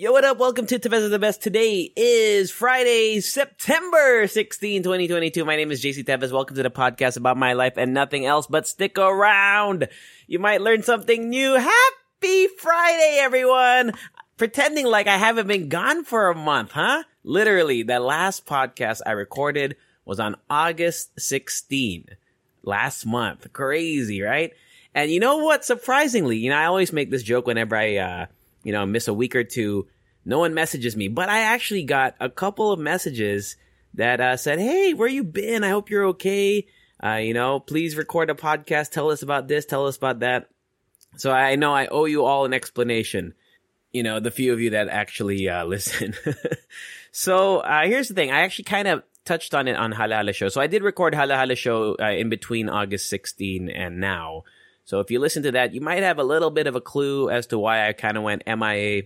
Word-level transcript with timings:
Yo, 0.00 0.12
what 0.12 0.24
up? 0.24 0.38
Welcome 0.38 0.64
to 0.66 0.78
Tevez 0.78 1.04
of 1.04 1.10
the 1.10 1.18
Best. 1.18 1.42
Today 1.42 1.92
is 1.96 2.52
Friday, 2.52 3.18
September 3.18 4.28
16, 4.28 4.84
2022. 4.84 5.44
My 5.44 5.56
name 5.56 5.72
is 5.72 5.82
JC 5.82 6.04
Tevez. 6.04 6.30
Welcome 6.30 6.54
to 6.54 6.62
the 6.62 6.70
podcast 6.70 7.16
about 7.16 7.36
my 7.36 7.54
life 7.54 7.72
and 7.76 7.92
nothing 7.92 8.24
else, 8.24 8.46
but 8.46 8.68
stick 8.68 8.96
around. 8.96 9.88
You 10.28 10.38
might 10.38 10.60
learn 10.60 10.84
something 10.84 11.28
new. 11.28 11.54
Happy 11.54 12.46
Friday, 12.46 13.18
everyone. 13.20 13.92
Pretending 14.36 14.86
like 14.86 15.08
I 15.08 15.16
haven't 15.16 15.48
been 15.48 15.68
gone 15.68 16.04
for 16.04 16.30
a 16.30 16.34
month, 16.36 16.70
huh? 16.70 17.02
Literally, 17.24 17.82
the 17.82 17.98
last 17.98 18.46
podcast 18.46 19.00
I 19.04 19.10
recorded 19.10 19.74
was 20.04 20.20
on 20.20 20.36
August 20.48 21.18
16, 21.18 22.06
last 22.62 23.04
month. 23.04 23.52
Crazy, 23.52 24.22
right? 24.22 24.52
And 24.94 25.10
you 25.10 25.18
know 25.18 25.38
what? 25.38 25.64
Surprisingly, 25.64 26.36
you 26.36 26.50
know, 26.50 26.56
I 26.56 26.66
always 26.66 26.92
make 26.92 27.10
this 27.10 27.24
joke 27.24 27.48
whenever 27.48 27.74
I, 27.74 27.96
uh, 27.96 28.26
you 28.62 28.72
know, 28.72 28.86
miss 28.86 29.08
a 29.08 29.14
week 29.14 29.34
or 29.34 29.44
two. 29.44 29.88
No 30.24 30.40
one 30.40 30.54
messages 30.54 30.96
me, 30.96 31.08
but 31.08 31.28
I 31.28 31.40
actually 31.40 31.84
got 31.84 32.14
a 32.20 32.28
couple 32.28 32.72
of 32.72 32.78
messages 32.78 33.56
that 33.94 34.20
uh, 34.20 34.36
said, 34.36 34.58
"Hey, 34.58 34.94
where 34.94 35.08
you 35.08 35.24
been? 35.24 35.64
I 35.64 35.70
hope 35.70 35.90
you're 35.90 36.06
okay. 36.08 36.66
Uh, 37.02 37.14
you 37.14 37.34
know, 37.34 37.60
please 37.60 37.96
record 37.96 38.30
a 38.30 38.34
podcast. 38.34 38.90
Tell 38.90 39.10
us 39.10 39.22
about 39.22 39.48
this. 39.48 39.64
Tell 39.64 39.86
us 39.86 39.96
about 39.96 40.20
that." 40.20 40.50
So 41.16 41.30
I 41.32 41.56
know 41.56 41.74
I 41.74 41.86
owe 41.86 42.04
you 42.04 42.24
all 42.24 42.44
an 42.44 42.52
explanation. 42.52 43.34
You 43.92 44.02
know, 44.02 44.20
the 44.20 44.30
few 44.30 44.52
of 44.52 44.60
you 44.60 44.70
that 44.70 44.88
actually 44.88 45.48
uh, 45.48 45.64
listen. 45.66 46.14
so 47.10 47.58
uh, 47.58 47.84
here's 47.84 48.08
the 48.08 48.14
thing. 48.14 48.30
I 48.30 48.40
actually 48.40 48.64
kind 48.64 48.88
of 48.88 49.02
touched 49.24 49.54
on 49.54 49.68
it 49.68 49.76
on 49.76 49.92
Hala 49.92 50.16
Hala 50.16 50.32
Show. 50.32 50.48
So 50.48 50.60
I 50.60 50.66
did 50.66 50.82
record 50.82 51.14
Hala 51.14 51.36
Hala 51.36 51.54
Show 51.54 51.96
uh, 52.00 52.10
in 52.10 52.28
between 52.28 52.68
August 52.68 53.08
16 53.08 53.68
and 53.68 54.00
now. 54.00 54.44
So 54.88 55.00
if 55.00 55.10
you 55.10 55.20
listen 55.20 55.42
to 55.42 55.52
that, 55.52 55.74
you 55.74 55.82
might 55.82 56.02
have 56.02 56.18
a 56.18 56.24
little 56.24 56.48
bit 56.48 56.66
of 56.66 56.74
a 56.74 56.80
clue 56.80 57.28
as 57.28 57.48
to 57.48 57.58
why 57.58 57.86
I 57.86 57.92
kind 57.92 58.16
of 58.16 58.22
went 58.22 58.44
MIA. 58.46 59.02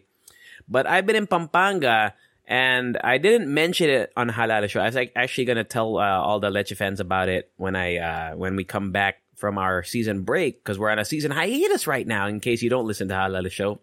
But 0.69 0.86
I've 0.86 1.06
been 1.06 1.16
in 1.16 1.27
Pampanga 1.27 2.14
and 2.47 2.97
I 3.02 3.19
didn't 3.19 3.52
mention 3.52 3.91
it 3.91 4.12
on 4.16 4.28
Hala 4.28 4.55
Hala 4.55 4.69
Show. 4.69 4.80
I 4.80 4.86
was 4.86 4.94
like, 4.94 5.10
actually 5.16 5.47
going 5.47 5.56
to 5.56 5.64
tell 5.64 5.98
uh, 5.98 6.20
all 6.20 6.38
the 6.38 6.50
Leche 6.50 6.75
fans 6.75 7.00
about 7.00 7.28
it 7.28 7.50
when 7.56 7.75
I 7.75 7.97
uh, 7.97 8.36
when 8.36 8.55
we 8.55 8.62
come 8.62 8.92
back 8.92 9.22
from 9.34 9.58
our 9.58 9.83
season 9.83 10.22
break 10.22 10.62
because 10.62 10.78
we're 10.78 10.88
on 10.88 11.00
a 11.00 11.05
season 11.05 11.33
hiatus 11.33 11.88
right 11.88 12.06
now. 12.06 12.28
In 12.28 12.38
case 12.38 12.62
you 12.62 12.70
don't 12.70 12.86
listen 12.86 13.08
to 13.08 13.16
Hala 13.16 13.38
Hala 13.38 13.50
Show, 13.50 13.80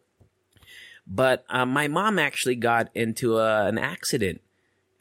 but 1.05 1.43
uh, 1.49 1.65
my 1.65 1.89
mom 1.89 2.17
actually 2.17 2.55
got 2.55 2.91
into 2.95 3.39
a, 3.39 3.65
an 3.65 3.77
accident 3.77 4.39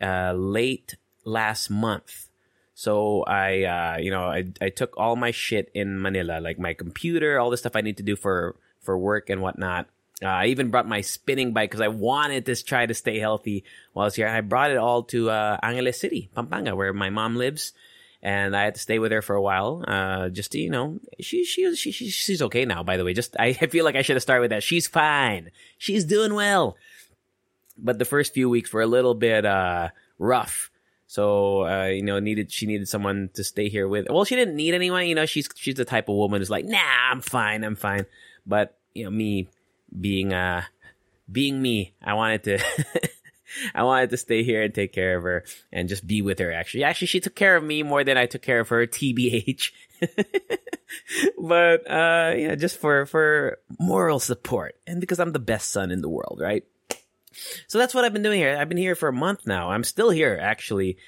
uh, 0.03 0.33
late 0.33 0.97
last 1.25 1.71
month. 1.71 2.28
So 2.79 3.25
I, 3.25 3.65
uh, 3.65 3.99
you 3.99 4.13
know, 4.13 4.23
I, 4.23 4.45
I 4.61 4.69
took 4.69 4.97
all 4.97 5.17
my 5.17 5.33
shit 5.33 5.69
in 5.75 6.01
Manila, 6.01 6.39
like 6.41 6.61
my 6.61 6.75
computer, 6.75 7.41
all 7.41 7.51
the 7.51 7.57
stuff 7.57 7.75
I 7.75 7.81
need 7.81 7.97
to 7.97 8.05
do 8.05 8.15
for, 8.15 8.55
for 8.83 8.97
work 8.97 9.31
and 9.31 9.43
whatnot. 9.43 9.89
Uh, 10.23 10.29
I 10.29 10.47
even 10.47 10.71
brought 10.71 10.87
my 10.87 11.01
spinning 11.01 11.53
bike 11.53 11.73
because 11.73 11.81
I 11.81 11.89
wanted 11.89 12.47
to 12.47 12.55
try 12.65 12.87
to 12.87 12.95
stay 12.95 13.19
healthy 13.19 13.65
while 13.95 14.05
I 14.05 14.07
was 14.07 14.15
here. 14.15 14.29
I 14.29 14.43
brought 14.43 14.71
it 14.71 14.77
all 14.77 15.03
to, 15.11 15.29
uh, 15.29 15.59
Angeles 15.61 15.99
City, 15.99 16.31
Pampanga, 16.37 16.77
where 16.77 16.93
my 16.93 17.11
mom 17.11 17.35
lives. 17.35 17.73
And 18.23 18.55
I 18.55 18.63
had 18.63 18.77
to 18.77 18.81
stay 18.81 19.01
with 19.01 19.11
her 19.11 19.23
for 19.23 19.35
a 19.35 19.43
while, 19.43 19.85
uh, 19.85 20.29
just 20.29 20.53
to, 20.53 20.61
you 20.61 20.71
know, 20.71 21.01
she, 21.19 21.45
she, 21.45 21.75
she, 21.75 21.91
she, 21.91 22.11
she's 22.11 22.43
okay 22.43 22.65
now, 22.65 22.85
by 22.85 22.97
the 22.97 23.05
way. 23.05 23.13
Just, 23.13 23.35
I 23.41 23.53
feel 23.73 23.85
like 23.85 23.97
I 23.97 24.03
should 24.03 24.15
have 24.15 24.23
started 24.23 24.43
with 24.43 24.51
that. 24.51 24.63
She's 24.63 24.87
fine. 24.87 25.51
She's 25.79 26.05
doing 26.05 26.33
well. 26.33 26.77
But 27.77 27.99
the 27.99 28.05
first 28.05 28.35
few 28.35 28.49
weeks 28.49 28.73
were 28.73 28.83
a 28.83 28.87
little 28.87 29.15
bit, 29.15 29.45
uh, 29.45 29.89
rough. 30.17 30.71
So 31.09 31.67
uh, 31.67 31.87
you 31.87 32.03
know, 32.03 32.21
needed 32.21 32.53
she 32.53 32.67
needed 32.67 32.87
someone 32.87 33.31
to 33.33 33.43
stay 33.43 33.71
here 33.71 33.89
with. 33.89 34.07
Well, 34.11 34.27
she 34.27 34.37
didn't 34.37 34.57
need 34.57 34.75
anyone. 34.75 35.07
You 35.07 35.15
know, 35.15 35.25
she's 35.25 35.49
she's 35.57 35.75
the 35.75 35.87
type 35.87 36.11
of 36.11 36.15
woman 36.15 36.41
who's 36.41 36.51
like, 36.51 36.67
nah, 36.67 37.11
I'm 37.11 37.23
fine, 37.23 37.65
I'm 37.65 37.77
fine. 37.77 38.05
But 38.47 38.79
you 38.95 39.05
know, 39.05 39.11
me 39.11 39.49
being 39.99 40.35
uh 40.35 40.63
being 41.33 41.61
me, 41.61 41.95
I 42.05 42.13
wanted 42.15 42.45
to. 42.45 42.59
I 43.75 43.83
wanted 43.83 44.11
to 44.11 44.19
stay 44.19 44.45
here 44.45 44.63
and 44.63 44.75
take 44.75 44.93
care 44.93 45.17
of 45.17 45.23
her 45.23 45.43
and 45.73 45.89
just 45.89 46.07
be 46.07 46.21
with 46.21 46.39
her. 46.39 46.53
Actually, 46.53 46.85
actually, 46.85 47.07
she 47.07 47.21
took 47.21 47.35
care 47.35 47.57
of 47.57 47.65
me 47.65 47.83
more 47.83 48.05
than 48.05 48.19
I 48.19 48.27
took 48.27 48.43
care 48.43 48.61
of 48.61 48.69
her. 48.69 48.87
Tbh. 48.87 49.73
but 51.39 51.91
uh, 51.91 52.35
yeah, 52.37 52.55
just 52.55 52.77
for 52.77 53.07
for 53.07 53.59
moral 53.81 54.21
support 54.21 54.77
and 54.87 55.01
because 55.01 55.19
I'm 55.19 55.33
the 55.33 55.39
best 55.39 55.71
son 55.71 55.91
in 55.91 56.03
the 56.03 56.09
world, 56.11 56.39
right? 56.43 56.65
So 57.67 57.79
that's 57.79 57.95
what 57.95 58.05
I've 58.05 58.13
been 58.13 58.23
doing 58.23 58.39
here. 58.39 58.57
I've 58.59 58.69
been 58.69 58.79
here 58.79 58.95
for 58.95 59.09
a 59.09 59.13
month 59.13 59.47
now. 59.47 59.71
I'm 59.71 59.85
still 59.85 60.11
here, 60.11 60.39
actually. 60.41 60.99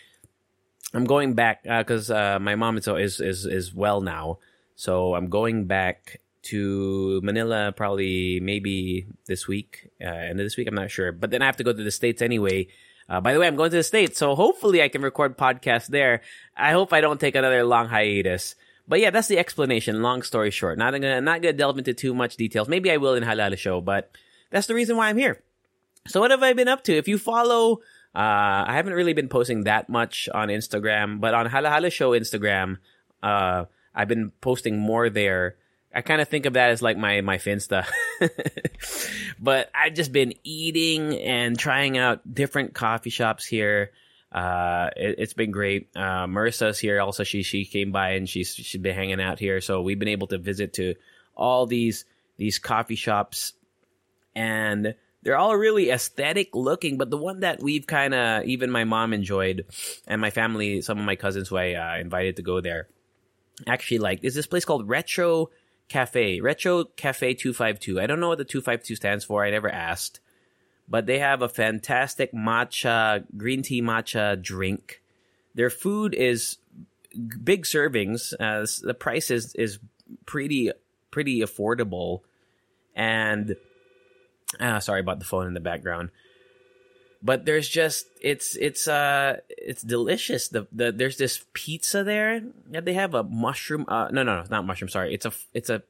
I'm 0.93 1.05
going 1.05 1.35
back 1.35 1.63
because 1.63 2.11
uh, 2.11 2.37
uh, 2.37 2.39
my 2.41 2.57
mom 2.57 2.77
is, 2.77 2.89
is 2.89 3.47
is 3.47 3.75
well 3.75 4.01
now, 4.01 4.39
so 4.75 5.15
I'm 5.15 5.29
going 5.29 5.67
back 5.67 6.21
to 6.43 7.21
Manila 7.23 7.73
probably 7.77 8.41
maybe 8.41 9.07
this 9.27 9.47
week, 9.47 9.91
uh, 10.01 10.07
end 10.07 10.41
of 10.41 10.45
this 10.45 10.57
week. 10.57 10.67
I'm 10.67 10.75
not 10.75 10.91
sure, 10.91 11.13
but 11.13 11.31
then 11.31 11.43
I 11.43 11.47
have 11.47 11.59
to 11.59 11.65
go 11.65 11.73
to 11.73 11.85
the 11.85 11.91
states 11.91 12.23
anyway. 12.23 12.67
Uh, 13.09 13.21
by 13.21 13.33
the 13.33 13.41
way, 13.41 13.47
I'm 13.47 13.57
going 13.57 13.71
to 13.71 13.77
the 13.77 13.83
states, 13.83 14.19
so 14.19 14.35
hopefully 14.35 14.83
I 14.83 14.89
can 14.89 15.03
record 15.03 15.37
podcasts 15.37 15.89
there. 15.89 16.23
I 16.57 16.73
hope 16.73 16.93
I 16.93 17.01
don't 17.01 17.21
take 17.21 17.35
another 17.35 17.65
long 17.65 17.89
hiatus. 17.89 18.55
But 18.89 19.01
yeah, 19.01 19.11
that's 19.11 19.29
the 19.29 19.39
explanation. 19.39 20.03
Long 20.03 20.23
story 20.23 20.51
short, 20.51 20.77
not 20.77 20.93
gonna 20.93 21.21
not 21.21 21.43
gonna 21.43 21.53
delve 21.53 21.79
into 21.79 21.95
too 21.95 22.15
much 22.15 22.37
details. 22.37 22.69
Maybe 22.69 22.91
I 22.91 22.97
will 22.97 23.15
in 23.15 23.23
Hala 23.23 23.45
Hala 23.45 23.57
Show, 23.57 23.81
but 23.81 24.11
that's 24.51 24.67
the 24.67 24.75
reason 24.75 24.97
why 24.97 25.09
I'm 25.09 25.17
here. 25.17 25.43
So 26.09 26.21
what 26.21 26.31
have 26.31 26.43
I 26.43 26.53
been 26.53 26.69
up 26.69 26.84
to? 26.84 26.97
If 26.97 27.09
you 27.09 27.19
follow, 27.19 27.81
uh, 28.15 28.65
I 28.66 28.75
haven't 28.75 28.94
really 28.94 29.12
been 29.12 29.28
posting 29.28 29.65
that 29.65 29.88
much 29.88 30.28
on 30.33 30.49
Instagram, 30.49 31.21
but 31.21 31.34
on 31.34 31.47
Hala 31.47 31.71
Hala 31.71 31.91
Show 31.91 32.11
Instagram, 32.11 32.78
uh, 33.22 33.66
I've 33.94 34.09
been 34.09 34.33
posting 34.41 34.78
more 34.78 35.10
there. 35.10 35.56
I 35.94 36.03
kind 36.03 36.21
of 36.21 36.28
think 36.28 36.47
of 36.47 36.55
that 36.55 36.71
as 36.71 36.83
like 36.83 36.97
my, 36.97 37.21
my 37.21 37.39
Finsta. 37.39 37.84
but 39.41 39.71
I've 39.75 39.94
just 39.94 40.12
been 40.12 40.34
eating 40.44 41.19
and 41.19 41.59
trying 41.59 41.99
out 41.99 42.33
different 42.33 42.75
coffee 42.75 43.10
shops 43.10 43.44
here. 43.44 43.91
Uh, 44.33 44.91
it, 44.97 45.19
has 45.19 45.34
been 45.34 45.50
great. 45.50 45.89
Uh, 45.97 46.27
Marissa's 46.27 46.78
here 46.78 47.00
also. 47.00 47.25
She, 47.25 47.43
she 47.43 47.65
came 47.65 47.91
by 47.91 48.10
and 48.10 48.28
she's, 48.28 48.55
she's 48.55 48.81
been 48.81 48.94
hanging 48.94 49.21
out 49.21 49.41
here. 49.41 49.60
So 49.60 49.83
we've 49.83 49.99
been 49.99 50.09
able 50.09 50.28
to 50.28 50.39
visit 50.39 50.75
to 50.75 50.94
all 51.37 51.66
these, 51.66 52.05
these 52.37 52.60
coffee 52.60 52.94
shops 52.94 53.53
and, 54.34 54.94
they're 55.23 55.37
all 55.37 55.57
really 55.57 55.91
aesthetic 55.91 56.55
looking, 56.55 56.97
but 56.97 57.11
the 57.11 57.19
one 57.19 57.41
that 57.41 57.63
we've 57.63 57.87
kind 57.87 58.15
of, 58.15 58.45
even 58.45 58.71
my 58.71 58.85
mom 58.85 59.13
enjoyed, 59.13 59.67
and 60.07 60.21
my 60.21 60.31
family, 60.31 60.81
some 60.81 60.99
of 60.99 61.05
my 61.05 61.17
cousins 61.17 61.49
who 61.49 61.57
I 61.57 61.75
uh, 61.75 62.01
invited 62.01 62.37
to 62.37 62.43
go 62.43 62.61
there, 62.61 62.89
actually 63.67 63.99
like, 63.99 64.25
is 64.25 64.35
this 64.35 64.47
place 64.47 64.65
called 64.65 64.89
Retro 64.89 65.51
Cafe. 65.89 66.41
Retro 66.41 66.85
Cafe 66.85 67.35
252. 67.35 68.01
I 68.01 68.07
don't 68.07 68.21
know 68.21 68.29
what 68.29 68.39
the 68.39 68.45
252 68.45 68.97
stands 68.97 69.25
for. 69.25 69.45
I 69.45 69.51
never 69.51 69.69
asked. 69.69 70.21
But 70.89 71.07
they 71.07 71.19
have 71.19 71.43
a 71.43 71.49
fantastic 71.49 72.33
matcha, 72.33 73.25
green 73.37 73.63
tea 73.63 73.83
matcha 73.83 74.41
drink. 74.41 75.03
Their 75.55 75.71
food 75.71 76.15
is 76.15 76.59
big 77.45 77.65
servings. 77.65 78.33
Uh, 78.41 78.67
the 78.87 78.95
price 78.95 79.31
is, 79.31 79.55
is 79.55 79.79
pretty, 80.27 80.71
pretty 81.11 81.41
affordable. 81.41 82.21
And 82.95 83.57
Ah, 84.59 84.79
sorry 84.81 85.01
about 85.01 85.19
the 85.19 85.25
phone 85.25 85.47
in 85.47 85.55
the 85.55 85.61
background. 85.61 86.11
But 87.23 87.45
there's 87.45 87.69
just 87.69 88.07
it's 88.23 88.57
it's 88.57 88.89
uh 88.89 89.37
it's 89.49 89.83
delicious. 89.83 90.49
The 90.49 90.67
the 90.73 90.91
there's 90.91 91.19
this 91.19 91.45
pizza 91.53 92.03
there 92.03 92.41
that 92.71 92.87
they 92.87 92.95
have 92.95 93.15
a 93.15 93.23
mushroom. 93.23 93.85
Uh, 93.87 94.09
no 94.11 94.23
no 94.23 94.41
no 94.41 94.47
not 94.51 94.65
mushroom. 94.65 94.89
Sorry, 94.89 95.13
it's 95.13 95.27
a 95.27 95.33
it's 95.53 95.69
a 95.69 95.83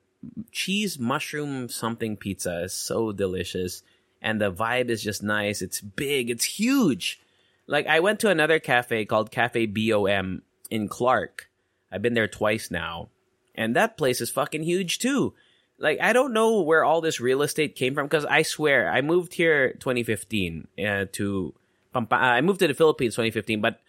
cheese 0.51 0.99
mushroom 0.99 1.69
something 1.69 2.17
pizza. 2.17 2.65
It's 2.65 2.75
so 2.75 3.13
delicious, 3.13 3.85
and 4.21 4.41
the 4.41 4.53
vibe 4.53 4.91
is 4.91 5.05
just 5.05 5.23
nice. 5.23 5.63
It's 5.63 5.81
big. 5.81 6.31
It's 6.31 6.45
huge. 6.45 7.21
Like 7.69 7.87
I 7.87 8.01
went 8.01 8.19
to 8.21 8.29
another 8.29 8.59
cafe 8.59 9.05
called 9.05 9.31
Cafe 9.31 9.67
BOM 9.67 10.43
in 10.69 10.89
Clark. 10.89 11.49
I've 11.93 12.03
been 12.03 12.15
there 12.15 12.29
twice 12.29 12.73
now, 12.73 13.09
and 13.55 13.77
that 13.77 13.97
place 13.97 14.21
is 14.21 14.31
fucking 14.31 14.65
huge 14.65 14.99
too 14.99 15.33
like 15.81 15.99
I 16.01 16.13
don't 16.13 16.33
know 16.33 16.61
where 16.61 16.85
all 16.85 17.01
this 17.01 17.21
real 17.21 17.43
estate 17.43 17.75
came 17.75 17.95
from 17.95 18.07
because 18.07 18.27
I 18.27 18.43
swear 18.43 18.91
I 18.93 19.01
moved 19.01 19.35
here 19.35 19.73
2015 19.73 20.69
uh, 20.79 21.07
to 21.13 21.55
Pampa- 21.93 22.17
I 22.17 22.41
moved 22.43 22.61
to 22.61 22.69
the 22.69 22.75
Philippines 22.75 23.15
2015, 23.15 23.61
but 23.61 23.81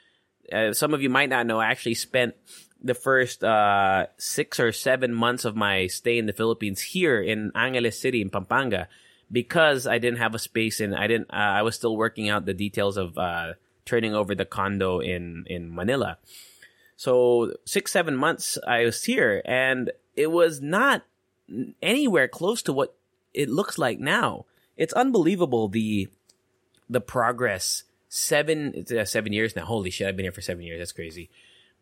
uh, 0.52 0.74
some 0.74 0.94
of 0.94 1.02
you 1.02 1.10
might 1.10 1.30
not 1.30 1.46
know, 1.46 1.60
I 1.60 1.68
actually 1.68 1.94
spent 1.94 2.34
the 2.82 2.94
first 2.96 3.44
uh, 3.44 4.08
six 4.18 4.60
or 4.60 4.72
seven 4.72 5.14
months 5.14 5.46
of 5.46 5.56
my 5.56 5.88
stay 5.88 6.18
in 6.18 6.26
the 6.26 6.34
Philippines 6.34 6.82
here 6.82 7.22
in 7.22 7.52
Angeles 7.54 8.00
City 8.00 8.22
in 8.22 8.30
Pampanga 8.30 8.88
because 9.32 9.86
I 9.86 10.00
didn't 10.00 10.20
have 10.20 10.34
a 10.34 10.40
space 10.40 10.80
and 10.80 10.96
I 10.96 11.08
didn't. 11.08 11.30
Uh, 11.32 11.60
I 11.60 11.62
was 11.62 11.76
still 11.76 11.96
working 11.96 12.28
out 12.30 12.46
the 12.46 12.54
details 12.54 12.98
of 12.98 13.18
uh, 13.18 13.54
turning 13.86 14.16
over 14.16 14.34
the 14.34 14.46
condo 14.46 15.00
in 15.00 15.46
in 15.48 15.74
Manila. 15.74 16.18
So 16.96 17.54
six 17.66 17.92
seven 17.92 18.16
months 18.16 18.58
I 18.68 18.86
was 18.86 19.04
here, 19.04 19.42
and 19.46 19.92
it 20.16 20.32
was 20.32 20.60
not 20.60 21.04
anywhere 21.81 22.27
close 22.27 22.62
to 22.63 22.74
what 22.74 22.95
it 23.33 23.50
looks 23.50 23.77
like 23.77 24.00
now. 24.00 24.45
It's 24.77 24.94
unbelievable 24.94 25.68
the 25.68 26.09
the 26.89 27.01
progress. 27.01 27.83
Seven 28.09 28.86
uh, 28.98 29.06
seven 29.06 29.31
years 29.31 29.56
now. 29.56 29.65
Holy 29.65 29.89
shit! 29.89 30.07
I've 30.07 30.18
been 30.18 30.25
here 30.25 30.33
for 30.33 30.42
seven 30.42 30.63
years. 30.63 30.80
That's 30.80 30.92
crazy. 30.92 31.30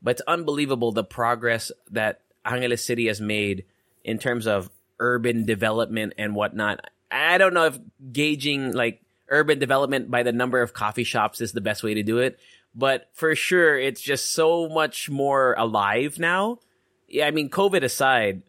But 0.01 0.12
it's 0.12 0.21
unbelievable 0.27 0.92
the 0.92 1.04
progress 1.04 1.71
that 1.92 2.21
Angeles 2.45 2.86
City 2.86 3.07
has 3.07 3.19
made 3.19 3.66
in 4.04 4.19
terms 4.19 4.48
of 4.48 4.69
urban 5.00 5.45
development 5.45 6.13
and 6.18 6.36
whatnot. 6.36 6.89
I 7.12 7.38
don't 7.38 7.54
know 7.54 7.66
if 7.66 7.80
gauging 8.12 8.74
like 8.74 9.01
urban 9.30 9.60
development 9.60 10.12
by 10.12 10.24
the 10.24 10.31
number 10.31 10.62
of 10.62 10.74
coffee 10.74 11.04
shops 11.04 11.42
is 11.42 11.51
the 11.51 11.62
best 11.62 11.83
way 11.83 11.95
to 11.95 12.04
do 12.04 12.19
it, 12.19 12.39
but 12.75 13.10
for 13.13 13.36
sure 13.36 13.77
it's 13.77 14.01
just 14.01 14.31
so 14.31 14.69
much 14.69 15.10
more 15.10 15.54
alive 15.57 16.19
now. 16.19 16.60
Yeah, 17.07 17.25
I 17.25 17.31
mean, 17.31 17.50
COVID 17.50 17.83
aside, 17.83 18.44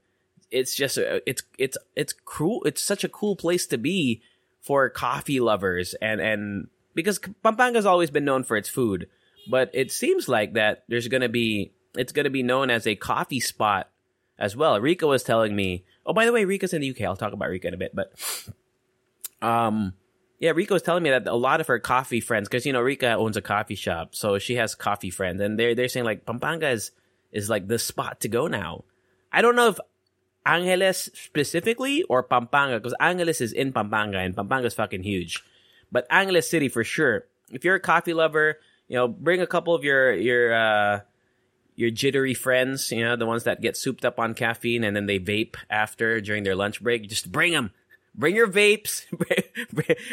it's 0.50 0.75
just 0.75 0.99
uh, 0.99 1.20
it's 1.26 1.43
it's 1.58 1.79
it's 1.97 2.12
cool. 2.25 2.62
It's 2.64 2.82
such 2.82 3.05
a 3.05 3.08
cool 3.08 3.37
place 3.37 3.67
to 3.67 3.79
be 3.79 4.23
for 4.61 4.88
coffee 4.91 5.41
lovers 5.41 5.94
and 6.02 6.20
and 6.20 6.69
because 6.94 7.19
Pampanga's 7.19 7.87
always 7.87 8.11
been 8.11 8.25
known 8.25 8.44
for 8.44 8.56
its 8.56 8.69
food, 8.69 9.08
but 9.49 9.70
it 9.73 9.93
seems 9.93 10.29
like 10.29 10.55
that 10.55 10.85
there's 10.88 11.08
going 11.08 11.23
to 11.23 11.29
be 11.29 11.73
it's 11.94 12.12
going 12.12 12.25
to 12.25 12.31
be 12.31 12.43
known 12.43 12.70
as 12.70 12.87
a 12.87 12.94
coffee 12.94 13.41
spot 13.41 13.91
as 14.38 14.56
well. 14.56 14.81
Rika 14.81 15.06
was 15.06 15.23
telling 15.23 15.55
me. 15.55 15.85
Oh, 16.06 16.12
by 16.12 16.25
the 16.25 16.32
way, 16.32 16.44
Rika's 16.44 16.73
in 16.73 16.81
the 16.81 16.91
UK. 16.91 17.03
I'll 17.03 17.14
talk 17.14 17.32
about 17.32 17.50
Rika 17.50 17.69
in 17.69 17.75
a 17.75 17.76
bit, 17.76 17.94
but 17.94 18.12
um, 19.43 19.93
yeah, 20.38 20.50
Rika 20.53 20.73
was 20.73 20.82
telling 20.82 21.03
me 21.03 21.11
that 21.11 21.26
a 21.26 21.35
lot 21.35 21.61
of 21.61 21.67
her 21.67 21.79
coffee 21.79 22.20
friends, 22.20 22.49
because 22.49 22.67
you 22.67 22.73
know 22.73 22.81
Rika 22.81 23.14
owns 23.14 23.37
a 23.37 23.43
coffee 23.43 23.75
shop, 23.75 24.14
so 24.14 24.38
she 24.38 24.56
has 24.56 24.75
coffee 24.75 25.11
friends, 25.11 25.41
and 25.41 25.58
they're 25.58 25.75
they're 25.75 25.88
saying 25.88 26.06
like 26.06 26.25
Pampanga 26.25 26.70
is 26.70 26.91
is 27.31 27.50
like 27.50 27.69
the 27.69 27.79
spot 27.79 28.20
to 28.20 28.29
go 28.29 28.46
now. 28.46 28.85
I 29.32 29.43
don't 29.43 29.55
know 29.55 29.69
if 29.69 29.79
Angeles 30.47 31.11
specifically 31.15 32.03
or 32.05 32.23
Pampanga, 32.23 32.79
because 32.79 32.95
Angeles 33.01 33.41
is 33.41 33.53
in 33.53 33.73
Pampanga 33.73 34.19
and 34.19 34.35
Pampanga 34.35 34.67
is 34.67 34.75
fucking 34.75 35.03
huge. 35.03 35.43
But 35.93 36.07
Angeles 36.11 36.49
City 36.49 36.69
for 36.69 36.85
sure. 36.85 37.27
If 37.51 37.65
you're 37.65 37.75
a 37.75 37.81
coffee 37.81 38.15
lover, 38.15 38.59
you 38.89 38.97
know, 38.97 39.09
bring 39.09 39.41
a 39.41 39.47
couple 39.47 39.75
of 39.75 39.85
your 39.85 40.13
your 40.13 40.55
uh, 40.55 41.01
your 41.77 41.91
jittery 41.91 42.35
friends, 42.35 42.91
you 42.93 43.05
know, 43.05 43.17
the 43.17 43.27
ones 43.27 43.45
that 43.45 43.61
get 43.61 43.77
souped 43.77 44.05
up 44.05 44.19
on 44.19 44.35
caffeine 44.35 44.85
and 44.85 44.95
then 44.95 45.07
they 45.07 45.19
vape 45.19 45.57
after 45.69 46.21
during 46.21 46.45
their 46.45 46.55
lunch 46.55 46.83
break. 46.83 47.09
Just 47.09 47.31
bring 47.31 47.53
them. 47.53 47.73
Bring 48.13 48.35
your 48.35 48.49
vapes, 48.49 49.05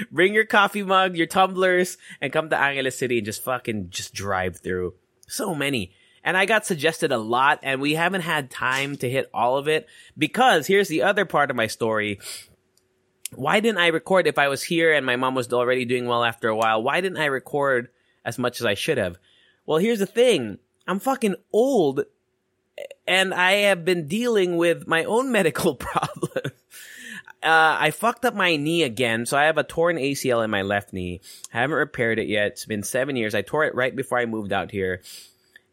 bring 0.12 0.34
your 0.34 0.46
coffee 0.46 0.84
mug, 0.84 1.18
your 1.18 1.26
tumblers, 1.26 1.98
and 2.22 2.32
come 2.32 2.50
to 2.52 2.58
Angeles 2.58 2.98
City 2.98 3.18
and 3.18 3.26
just 3.26 3.44
fucking 3.44 3.90
just 3.90 4.14
drive 4.14 4.58
through. 4.58 4.94
So 5.28 5.56
many. 5.56 5.94
And 6.28 6.36
I 6.36 6.46
got 6.46 6.66
suggested 6.66 7.14
a 7.14 7.18
lot, 7.18 7.62
and 7.64 7.80
we 7.80 7.94
haven't 7.94 8.20
had 8.20 8.52
time 8.52 8.98
to 8.98 9.10
hit 9.10 9.30
all 9.34 9.58
of 9.58 9.70
it 9.70 9.88
because 10.18 10.68
here's 10.68 10.90
the 10.90 11.04
other 11.04 11.24
part 11.24 11.50
of 11.50 11.56
my 11.56 11.68
story. 11.68 12.20
Why 13.34 13.62
didn't 13.62 13.78
I 13.78 13.88
record 13.88 14.28
if 14.28 14.38
I 14.38 14.50
was 14.50 14.62
here 14.62 14.94
and 14.94 15.06
my 15.06 15.16
mom 15.16 15.36
was 15.36 15.54
already 15.54 15.86
doing 15.86 16.06
well 16.06 16.26
after 16.26 16.50
a 16.50 16.56
while? 16.56 16.84
Why 16.84 17.00
didn't 17.00 17.20
I 17.20 17.28
record 17.28 17.88
as 18.26 18.38
much 18.38 18.60
as 18.60 18.66
I 18.66 18.74
should 18.74 18.98
have? 18.98 19.18
Well, 19.66 19.78
here's 19.78 20.00
the 20.00 20.06
thing. 20.06 20.60
I'm 20.86 21.00
fucking 21.00 21.36
old 21.54 22.04
and 23.08 23.34
I 23.34 23.54
have 23.54 23.86
been 23.86 24.10
dealing 24.10 24.58
with 24.58 24.86
my 24.86 25.06
own 25.06 25.32
medical 25.32 25.76
problems. 25.76 26.52
Uh, 27.42 27.78
I 27.80 27.92
fucked 27.92 28.26
up 28.26 28.34
my 28.34 28.58
knee 28.58 28.84
again, 28.84 29.26
so 29.26 29.38
I 29.38 29.44
have 29.44 29.58
a 29.58 29.64
torn 29.64 29.96
ACL 29.96 30.44
in 30.44 30.50
my 30.50 30.64
left 30.64 30.92
knee. 30.92 31.22
I 31.54 31.62
haven't 31.62 31.78
repaired 31.78 32.20
it 32.20 32.28
yet. 32.28 32.48
It's 32.48 32.66
been 32.66 32.84
seven 32.84 33.16
years. 33.16 33.34
I 33.34 33.44
tore 33.44 33.64
it 33.64 33.76
right 33.76 33.96
before 33.96 34.18
I 34.18 34.26
moved 34.26 34.52
out 34.52 34.72
here, 34.72 35.02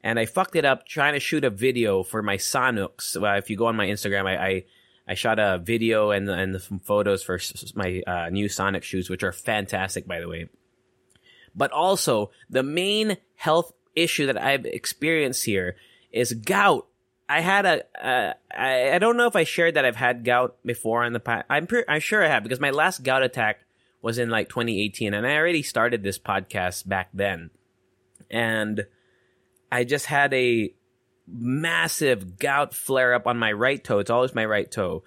and 0.04 0.18
I 0.18 0.26
fucked 0.26 0.54
it 0.54 0.66
up 0.66 0.86
trying 0.86 1.14
to 1.14 1.20
shoot 1.20 1.44
a 1.44 1.50
video 1.50 2.02
for 2.02 2.22
my 2.22 2.36
Sanuks. 2.36 3.20
Uh, 3.20 3.38
if 3.38 3.48
you 3.48 3.56
go 3.56 3.66
on 3.66 3.74
my 3.74 3.86
Instagram, 3.86 4.26
I, 4.26 4.36
I, 4.36 4.64
I 5.08 5.14
shot 5.14 5.38
a 5.38 5.58
video 5.58 6.10
and 6.10 6.28
and 6.28 6.60
some 6.60 6.78
photos 6.78 7.22
for 7.22 7.40
my 7.74 8.02
uh, 8.06 8.28
new 8.28 8.46
Sanuk 8.46 8.82
shoes, 8.82 9.08
which 9.08 9.22
are 9.24 9.32
fantastic, 9.32 10.06
by 10.06 10.20
the 10.20 10.28
way. 10.28 10.50
But 11.56 11.72
also, 11.72 12.30
the 12.50 12.62
main 12.62 13.16
health 13.34 13.72
issue 13.96 14.26
that 14.26 14.40
I've 14.40 14.66
experienced 14.66 15.44
here 15.44 15.76
is 16.12 16.34
gout. 16.34 16.86
I 17.26 17.40
had 17.40 17.64
a, 17.64 18.06
uh, 18.06 18.34
I, 18.54 18.92
I 18.92 18.98
don't 18.98 19.16
know 19.16 19.26
if 19.26 19.36
I 19.36 19.44
shared 19.44 19.74
that 19.74 19.86
I've 19.86 19.96
had 19.96 20.24
gout 20.24 20.58
before 20.66 21.04
in 21.04 21.14
the 21.14 21.20
past. 21.20 21.46
I'm 21.48 21.66
pre- 21.66 21.84
I'm 21.88 22.00
sure 22.00 22.22
I 22.22 22.28
have 22.28 22.42
because 22.42 22.60
my 22.60 22.70
last 22.70 23.02
gout 23.02 23.22
attack 23.22 23.60
was 24.02 24.18
in 24.18 24.28
like 24.28 24.50
2018 24.50 25.14
and 25.14 25.26
I 25.26 25.36
already 25.36 25.62
started 25.62 26.02
this 26.02 26.18
podcast 26.18 26.86
back 26.86 27.08
then. 27.14 27.48
And 28.30 28.84
I 29.70 29.84
just 29.84 30.06
had 30.06 30.32
a 30.34 30.74
massive 31.26 32.38
gout 32.38 32.74
flare 32.74 33.14
up 33.14 33.26
on 33.26 33.38
my 33.38 33.52
right 33.52 33.82
toe. 33.82 33.98
It's 33.98 34.10
always 34.10 34.34
my 34.34 34.44
right 34.44 34.70
toe. 34.70 35.02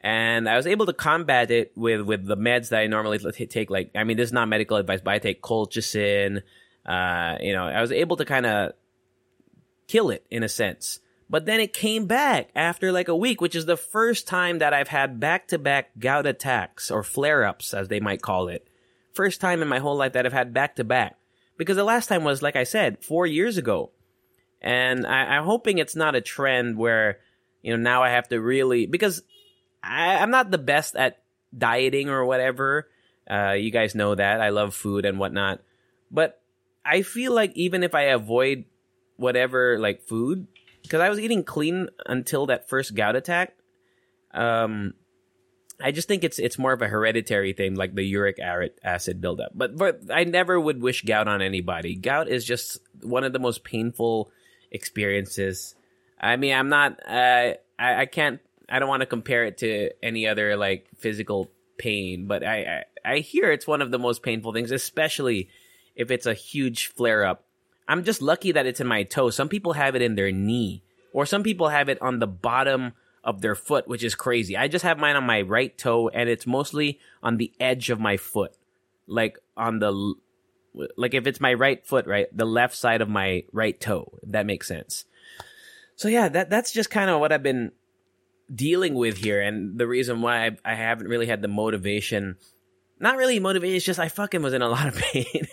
And 0.00 0.48
I 0.48 0.56
was 0.56 0.66
able 0.66 0.86
to 0.86 0.92
combat 0.92 1.50
it 1.50 1.72
with, 1.74 2.02
with 2.02 2.24
the 2.24 2.36
meds 2.36 2.68
that 2.68 2.80
I 2.80 2.86
normally 2.86 3.18
take. 3.18 3.68
Like, 3.68 3.90
I 3.94 4.04
mean, 4.04 4.16
this 4.16 4.28
is 4.28 4.32
not 4.32 4.48
medical 4.48 4.76
advice, 4.76 5.00
but 5.00 5.14
I 5.14 5.18
take 5.18 5.42
colchicine. 5.42 6.42
Uh, 6.86 7.36
you 7.40 7.52
know, 7.52 7.64
I 7.64 7.80
was 7.80 7.90
able 7.90 8.16
to 8.18 8.24
kind 8.24 8.46
of 8.46 8.72
kill 9.88 10.10
it 10.10 10.24
in 10.30 10.42
a 10.44 10.48
sense. 10.48 11.00
But 11.30 11.44
then 11.44 11.60
it 11.60 11.72
came 11.72 12.06
back 12.06 12.50
after 12.54 12.92
like 12.92 13.08
a 13.08 13.16
week, 13.16 13.40
which 13.40 13.54
is 13.54 13.66
the 13.66 13.76
first 13.76 14.26
time 14.26 14.60
that 14.60 14.72
I've 14.72 14.88
had 14.88 15.20
back 15.20 15.48
to 15.48 15.58
back 15.58 15.90
gout 15.98 16.26
attacks 16.26 16.90
or 16.90 17.02
flare 17.02 17.44
ups, 17.44 17.74
as 17.74 17.88
they 17.88 18.00
might 18.00 18.22
call 18.22 18.48
it. 18.48 18.66
First 19.12 19.40
time 19.40 19.60
in 19.60 19.68
my 19.68 19.78
whole 19.78 19.96
life 19.96 20.12
that 20.12 20.24
I've 20.24 20.32
had 20.32 20.54
back 20.54 20.76
to 20.76 20.84
back. 20.84 21.17
Because 21.58 21.76
the 21.76 21.84
last 21.84 22.06
time 22.06 22.24
was, 22.24 22.40
like 22.40 22.56
I 22.56 22.64
said, 22.64 23.04
four 23.04 23.26
years 23.26 23.58
ago. 23.58 23.90
And 24.62 25.06
I, 25.06 25.36
am 25.36 25.44
hoping 25.44 25.78
it's 25.78 25.94
not 25.94 26.14
a 26.14 26.20
trend 26.20 26.78
where, 26.78 27.18
you 27.62 27.76
know, 27.76 27.82
now 27.82 28.02
I 28.02 28.10
have 28.10 28.28
to 28.28 28.40
really, 28.40 28.86
because 28.86 29.22
I, 29.82 30.16
I'm 30.16 30.30
not 30.30 30.50
the 30.50 30.58
best 30.58 30.96
at 30.96 31.22
dieting 31.56 32.08
or 32.08 32.24
whatever. 32.24 32.88
Uh, 33.30 33.52
you 33.52 33.70
guys 33.70 33.94
know 33.94 34.14
that. 34.14 34.40
I 34.40 34.48
love 34.48 34.74
food 34.74 35.04
and 35.04 35.18
whatnot. 35.18 35.60
But 36.10 36.40
I 36.84 37.02
feel 37.02 37.34
like 37.34 37.52
even 37.54 37.82
if 37.82 37.94
I 37.94 38.04
avoid 38.04 38.64
whatever, 39.16 39.78
like 39.78 40.02
food, 40.02 40.46
because 40.82 41.00
I 41.00 41.10
was 41.10 41.20
eating 41.20 41.44
clean 41.44 41.88
until 42.06 42.46
that 42.46 42.68
first 42.68 42.94
gout 42.94 43.16
attack. 43.16 43.54
Um, 44.32 44.94
I 45.80 45.92
just 45.92 46.08
think 46.08 46.24
it's 46.24 46.38
it's 46.38 46.58
more 46.58 46.72
of 46.72 46.82
a 46.82 46.88
hereditary 46.88 47.52
thing, 47.52 47.74
like 47.74 47.94
the 47.94 48.02
uric 48.02 48.38
acid 48.40 49.20
buildup. 49.20 49.52
But 49.54 49.76
but 49.76 50.00
I 50.12 50.24
never 50.24 50.58
would 50.58 50.82
wish 50.82 51.02
gout 51.02 51.28
on 51.28 51.42
anybody. 51.42 51.94
Gout 51.94 52.28
is 52.28 52.44
just 52.44 52.78
one 53.02 53.24
of 53.24 53.32
the 53.32 53.38
most 53.38 53.64
painful 53.64 54.30
experiences. 54.70 55.74
I 56.20 56.36
mean, 56.36 56.54
I'm 56.54 56.68
not. 56.68 56.98
Uh, 57.06 57.54
I 57.78 58.02
I 58.02 58.06
can't. 58.06 58.40
I 58.68 58.78
don't 58.78 58.88
want 58.88 59.00
to 59.00 59.06
compare 59.06 59.44
it 59.44 59.58
to 59.58 59.90
any 60.02 60.26
other 60.26 60.56
like 60.56 60.88
physical 60.98 61.50
pain, 61.78 62.26
but 62.26 62.44
I, 62.44 62.84
I 63.04 63.12
I 63.14 63.18
hear 63.18 63.50
it's 63.52 63.66
one 63.66 63.82
of 63.82 63.90
the 63.90 63.98
most 63.98 64.22
painful 64.22 64.52
things, 64.52 64.72
especially 64.72 65.48
if 65.94 66.10
it's 66.10 66.26
a 66.26 66.34
huge 66.34 66.88
flare 66.88 67.24
up 67.24 67.44
I'm 67.88 68.04
just 68.04 68.20
lucky 68.20 68.52
that 68.52 68.66
it's 68.66 68.80
in 68.80 68.86
my 68.86 69.02
toe. 69.02 69.30
Some 69.30 69.48
people 69.48 69.72
have 69.72 69.96
it 69.96 70.02
in 70.02 70.14
their 70.14 70.30
knee, 70.30 70.84
or 71.14 71.24
some 71.24 71.42
people 71.42 71.68
have 71.68 71.88
it 71.88 72.00
on 72.02 72.18
the 72.18 72.26
bottom 72.26 72.92
of 73.24 73.40
their 73.40 73.54
foot, 73.54 73.88
which 73.88 74.04
is 74.04 74.14
crazy. 74.14 74.56
I 74.56 74.68
just 74.68 74.84
have 74.84 74.98
mine 74.98 75.16
on 75.16 75.24
my 75.24 75.42
right 75.42 75.76
toe, 75.76 76.08
and 76.08 76.28
it's 76.28 76.46
mostly 76.46 76.98
on 77.22 77.36
the 77.36 77.52
edge 77.60 77.90
of 77.90 78.00
my 78.00 78.16
foot, 78.16 78.56
like 79.06 79.38
on 79.56 79.78
the 79.78 80.14
like 80.96 81.14
if 81.14 81.26
it's 81.26 81.40
my 81.40 81.54
right 81.54 81.84
foot, 81.86 82.06
right, 82.06 82.26
the 82.36 82.44
left 82.44 82.76
side 82.76 83.00
of 83.00 83.08
my 83.08 83.44
right 83.52 83.78
toe. 83.80 84.18
If 84.22 84.32
that 84.32 84.46
makes 84.46 84.68
sense. 84.68 85.04
So 85.96 86.08
yeah, 86.08 86.28
that 86.28 86.50
that's 86.50 86.72
just 86.72 86.90
kind 86.90 87.10
of 87.10 87.20
what 87.20 87.32
I've 87.32 87.42
been 87.42 87.72
dealing 88.54 88.94
with 88.94 89.18
here, 89.18 89.40
and 89.40 89.78
the 89.78 89.86
reason 89.86 90.22
why 90.22 90.46
I, 90.46 90.56
I 90.64 90.74
haven't 90.74 91.08
really 91.08 91.26
had 91.26 91.42
the 91.42 91.48
motivation. 91.48 92.36
Not 93.00 93.16
really 93.16 93.38
motivation. 93.38 93.76
It's 93.76 93.84
just 93.84 94.00
I 94.00 94.08
fucking 94.08 94.42
was 94.42 94.54
in 94.54 94.62
a 94.62 94.68
lot 94.70 94.88
of 94.88 94.96
pain. 94.96 95.46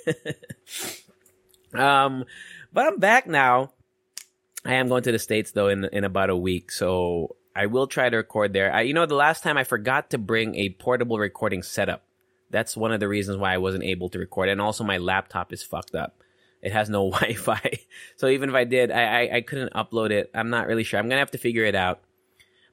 Um, 1.75 2.25
but 2.73 2.87
I'm 2.87 2.99
back 2.99 3.27
now. 3.27 3.71
I 4.63 4.75
am 4.75 4.87
going 4.87 5.03
to 5.03 5.11
the 5.11 5.19
states 5.19 5.51
though 5.51 5.67
in 5.67 5.85
in 5.85 6.03
about 6.03 6.29
a 6.29 6.35
week, 6.35 6.71
so 6.71 7.35
I 7.55 7.67
will 7.67 7.87
try 7.87 8.09
to 8.09 8.17
record 8.17 8.53
there. 8.53 8.73
I, 8.73 8.81
you 8.81 8.93
know, 8.93 9.05
the 9.05 9.15
last 9.15 9.43
time 9.43 9.57
I 9.57 9.63
forgot 9.63 10.09
to 10.09 10.17
bring 10.17 10.55
a 10.55 10.69
portable 10.69 11.17
recording 11.17 11.63
setup. 11.63 12.03
That's 12.49 12.75
one 12.75 12.91
of 12.91 12.99
the 12.99 13.07
reasons 13.07 13.37
why 13.37 13.53
I 13.53 13.57
wasn't 13.57 13.85
able 13.85 14.09
to 14.09 14.19
record. 14.19 14.49
And 14.49 14.61
also, 14.61 14.83
my 14.83 14.97
laptop 14.97 15.53
is 15.53 15.63
fucked 15.63 15.95
up. 15.95 16.21
It 16.61 16.73
has 16.73 16.89
no 16.89 17.09
Wi-Fi, 17.11 17.79
so 18.15 18.27
even 18.27 18.49
if 18.49 18.55
I 18.55 18.63
did, 18.63 18.91
I, 18.91 19.03
I, 19.03 19.35
I 19.37 19.41
couldn't 19.41 19.73
upload 19.73 20.11
it. 20.11 20.31
I'm 20.33 20.49
not 20.49 20.67
really 20.67 20.83
sure. 20.83 20.99
I'm 20.99 21.07
gonna 21.07 21.19
have 21.19 21.31
to 21.31 21.37
figure 21.37 21.63
it 21.63 21.75
out. 21.75 22.01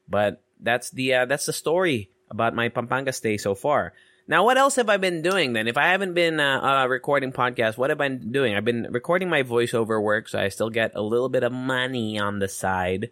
But 0.09 0.43
that's 0.61 0.91
the 0.91 1.15
uh, 1.15 1.25
that's 1.27 1.47
the 1.47 1.53
story 1.53 2.11
about 2.31 2.55
my 2.55 2.69
Pampanga 2.69 3.13
stay 3.13 3.37
so 3.37 3.55
far. 3.55 3.93
Now, 4.29 4.45
what 4.45 4.57
else 4.57 4.77
have 4.77 4.89
I 4.89 4.97
been 4.97 5.21
doing 5.21 5.53
then? 5.53 5.67
If 5.69 5.77
I 5.77 5.89
haven't 5.89 6.15
been 6.15 6.39
uh, 6.39 6.61
uh, 6.61 6.87
recording 6.87 7.33
podcasts, 7.33 7.77
what 7.77 7.91
have 7.91 8.01
I 8.01 8.09
been 8.09 8.31
doing? 8.31 8.55
I've 8.55 8.65
been 8.65 8.87
recording 8.91 9.29
my 9.29 9.43
voiceover 9.43 10.01
work, 10.01 10.29
so 10.29 10.39
I 10.39 10.49
still 10.49 10.71
get 10.71 10.93
a 10.95 11.03
little 11.03 11.29
bit 11.29 11.43
of 11.43 11.53
money 11.53 12.19
on 12.19 12.39
the 12.39 12.49
side. 12.49 13.11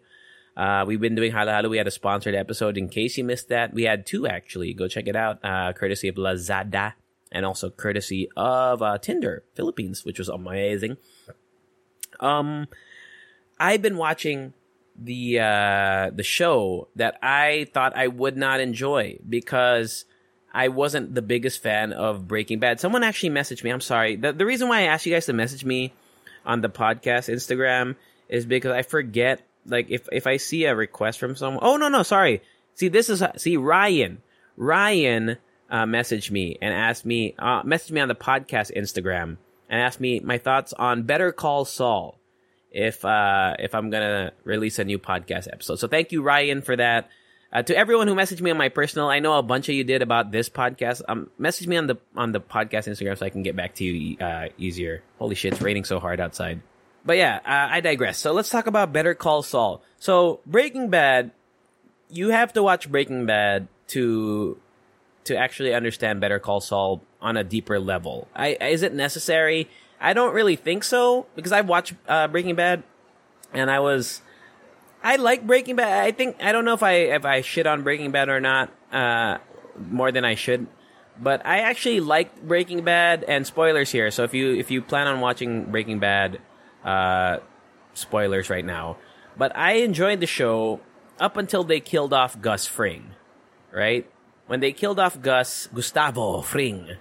Uh, 0.55 0.83
we've 0.85 0.99
been 0.99 1.15
doing 1.15 1.31
Hala 1.31 1.53
Hala. 1.53 1.69
We 1.69 1.77
had 1.77 1.87
a 1.87 1.91
sponsored 1.91 2.35
episode. 2.35 2.77
In 2.77 2.89
case 2.89 3.17
you 3.17 3.23
missed 3.23 3.49
that, 3.49 3.73
we 3.73 3.83
had 3.83 4.05
two 4.05 4.27
actually. 4.27 4.73
Go 4.73 4.87
check 4.87 5.07
it 5.07 5.15
out. 5.15 5.39
Uh, 5.43 5.73
courtesy 5.73 6.07
of 6.07 6.15
Lazada 6.15 6.93
and 7.31 7.45
also 7.45 7.69
courtesy 7.69 8.29
of 8.35 8.81
uh, 8.81 8.97
Tinder 8.97 9.43
Philippines, 9.55 10.03
which 10.03 10.19
was 10.19 10.27
amazing. 10.29 10.97
Um, 12.19 12.67
I've 13.59 13.81
been 13.81 13.97
watching 13.97 14.53
the 14.95 15.39
uh, 15.39 16.11
the 16.13 16.23
show 16.23 16.89
that 16.95 17.17
I 17.23 17.67
thought 17.73 17.95
I 17.95 18.07
would 18.07 18.37
not 18.37 18.59
enjoy 18.59 19.19
because 19.27 20.05
I 20.53 20.67
wasn't 20.67 21.15
the 21.15 21.21
biggest 21.21 21.63
fan 21.63 21.93
of 21.93 22.27
Breaking 22.27 22.59
Bad. 22.59 22.79
Someone 22.79 23.03
actually 23.03 23.29
messaged 23.29 23.63
me. 23.63 23.69
I'm 23.69 23.81
sorry. 23.81 24.17
The, 24.17 24.33
the 24.33 24.45
reason 24.45 24.67
why 24.67 24.81
I 24.81 24.83
asked 24.83 25.05
you 25.05 25.13
guys 25.13 25.27
to 25.27 25.33
message 25.33 25.63
me 25.63 25.93
on 26.45 26.61
the 26.61 26.69
podcast 26.69 27.33
Instagram 27.33 27.95
is 28.27 28.45
because 28.45 28.71
I 28.71 28.81
forget. 28.81 29.47
Like 29.65 29.89
if 29.89 30.07
if 30.11 30.27
I 30.27 30.37
see 30.37 30.65
a 30.65 30.75
request 30.75 31.19
from 31.19 31.35
someone. 31.35 31.63
Oh 31.63 31.77
no 31.77 31.89
no 31.89 32.03
sorry. 32.03 32.41
See 32.75 32.87
this 32.87 33.09
is 33.09 33.23
see 33.37 33.57
Ryan. 33.57 34.21
Ryan 34.57 35.37
uh, 35.69 35.85
messaged 35.85 36.31
me 36.31 36.57
and 36.61 36.73
asked 36.73 37.05
me 37.05 37.35
uh, 37.39 37.63
messaged 37.63 37.91
me 37.91 38.01
on 38.01 38.07
the 38.07 38.15
podcast 38.15 38.75
Instagram 38.75 39.37
and 39.69 39.81
asked 39.81 39.99
me 39.99 40.19
my 40.19 40.37
thoughts 40.37 40.73
on 40.73 41.03
Better 41.03 41.31
Call 41.31 41.65
Saul 41.65 42.17
if 42.71 43.03
uh 43.05 43.55
if 43.59 43.75
I'm 43.75 43.89
gonna 43.89 44.31
release 44.43 44.79
a 44.79 44.83
new 44.83 44.99
podcast 44.99 45.47
episode. 45.51 45.77
So 45.77 45.87
thank 45.87 46.11
you 46.11 46.21
Ryan 46.21 46.61
for 46.61 46.75
that. 46.75 47.09
Uh, 47.53 47.61
to 47.61 47.75
everyone 47.75 48.07
who 48.07 48.15
messaged 48.15 48.39
me 48.39 48.49
on 48.49 48.57
my 48.57 48.69
personal, 48.69 49.09
I 49.09 49.19
know 49.19 49.37
a 49.37 49.43
bunch 49.43 49.67
of 49.67 49.75
you 49.75 49.83
did 49.83 50.01
about 50.01 50.31
this 50.31 50.49
podcast. 50.49 51.01
Um, 51.09 51.29
message 51.37 51.67
me 51.67 51.75
on 51.75 51.87
the 51.87 51.97
on 52.15 52.31
the 52.31 52.39
podcast 52.39 52.87
Instagram 52.87 53.17
so 53.17 53.25
I 53.25 53.29
can 53.29 53.43
get 53.43 53.57
back 53.57 53.75
to 53.75 53.83
you 53.83 54.17
uh, 54.19 54.47
easier. 54.57 55.03
Holy 55.19 55.35
shit, 55.35 55.53
it's 55.53 55.61
raining 55.61 55.83
so 55.83 55.99
hard 55.99 56.21
outside. 56.21 56.61
But 57.05 57.17
yeah, 57.17 57.37
uh, 57.45 57.73
I 57.73 57.81
digress. 57.81 58.19
So 58.19 58.31
let's 58.31 58.49
talk 58.49 58.67
about 58.67 58.93
Better 58.93 59.15
Call 59.15 59.41
Saul. 59.41 59.81
So 59.99 60.39
Breaking 60.45 60.89
Bad, 60.89 61.31
you 62.09 62.29
have 62.29 62.53
to 62.53 62.63
watch 62.63 62.91
Breaking 62.91 63.25
Bad 63.25 63.67
to 63.89 64.57
to 65.23 65.37
actually 65.37 65.73
understand 65.73 66.21
Better 66.21 66.39
Call 66.39 66.61
Saul 66.61 67.01
on 67.21 67.37
a 67.37 67.43
deeper 67.43 67.79
level. 67.79 68.27
I, 68.35 68.57
is 68.59 68.81
it 68.81 68.93
necessary? 68.93 69.69
I 69.99 70.13
don't 70.13 70.33
really 70.33 70.55
think 70.55 70.83
so 70.83 71.27
because 71.35 71.51
I've 71.51 71.67
watched 71.67 71.93
uh, 72.07 72.27
Breaking 72.27 72.55
Bad, 72.55 72.83
and 73.53 73.69
I 73.69 73.79
was 73.79 74.21
I 75.03 75.15
like 75.15 75.45
Breaking 75.45 75.75
Bad. 75.75 76.03
I 76.03 76.11
think 76.11 76.37
I 76.41 76.51
don't 76.51 76.65
know 76.65 76.73
if 76.73 76.83
I 76.83 76.93
if 76.93 77.25
I 77.25 77.41
shit 77.41 77.67
on 77.67 77.83
Breaking 77.83 78.11
Bad 78.11 78.29
or 78.29 78.39
not 78.39 78.71
uh, 78.91 79.37
more 79.89 80.11
than 80.11 80.25
I 80.25 80.35
should, 80.35 80.67
but 81.19 81.45
I 81.45 81.59
actually 81.59 81.99
liked 81.99 82.47
Breaking 82.47 82.83
Bad. 82.83 83.23
And 83.27 83.45
spoilers 83.45 83.91
here. 83.91 84.11
So 84.11 84.23
if 84.23 84.33
you 84.33 84.55
if 84.55 84.71
you 84.71 84.81
plan 84.81 85.07
on 85.07 85.19
watching 85.19 85.65
Breaking 85.65 85.99
Bad, 85.99 86.39
uh, 86.83 87.37
spoilers 87.93 88.49
right 88.49 88.65
now. 88.65 88.97
But 89.37 89.55
I 89.55 89.73
enjoyed 89.83 90.19
the 90.19 90.27
show 90.27 90.81
up 91.19 91.37
until 91.37 91.63
they 91.63 91.79
killed 91.79 92.13
off 92.13 92.39
Gus 92.41 92.67
Fring, 92.67 93.11
right? 93.71 94.09
When 94.47 94.59
they 94.59 94.73
killed 94.73 94.99
off 94.99 95.21
Gus 95.21 95.67
Gustavo 95.73 96.41
Fring, 96.41 96.97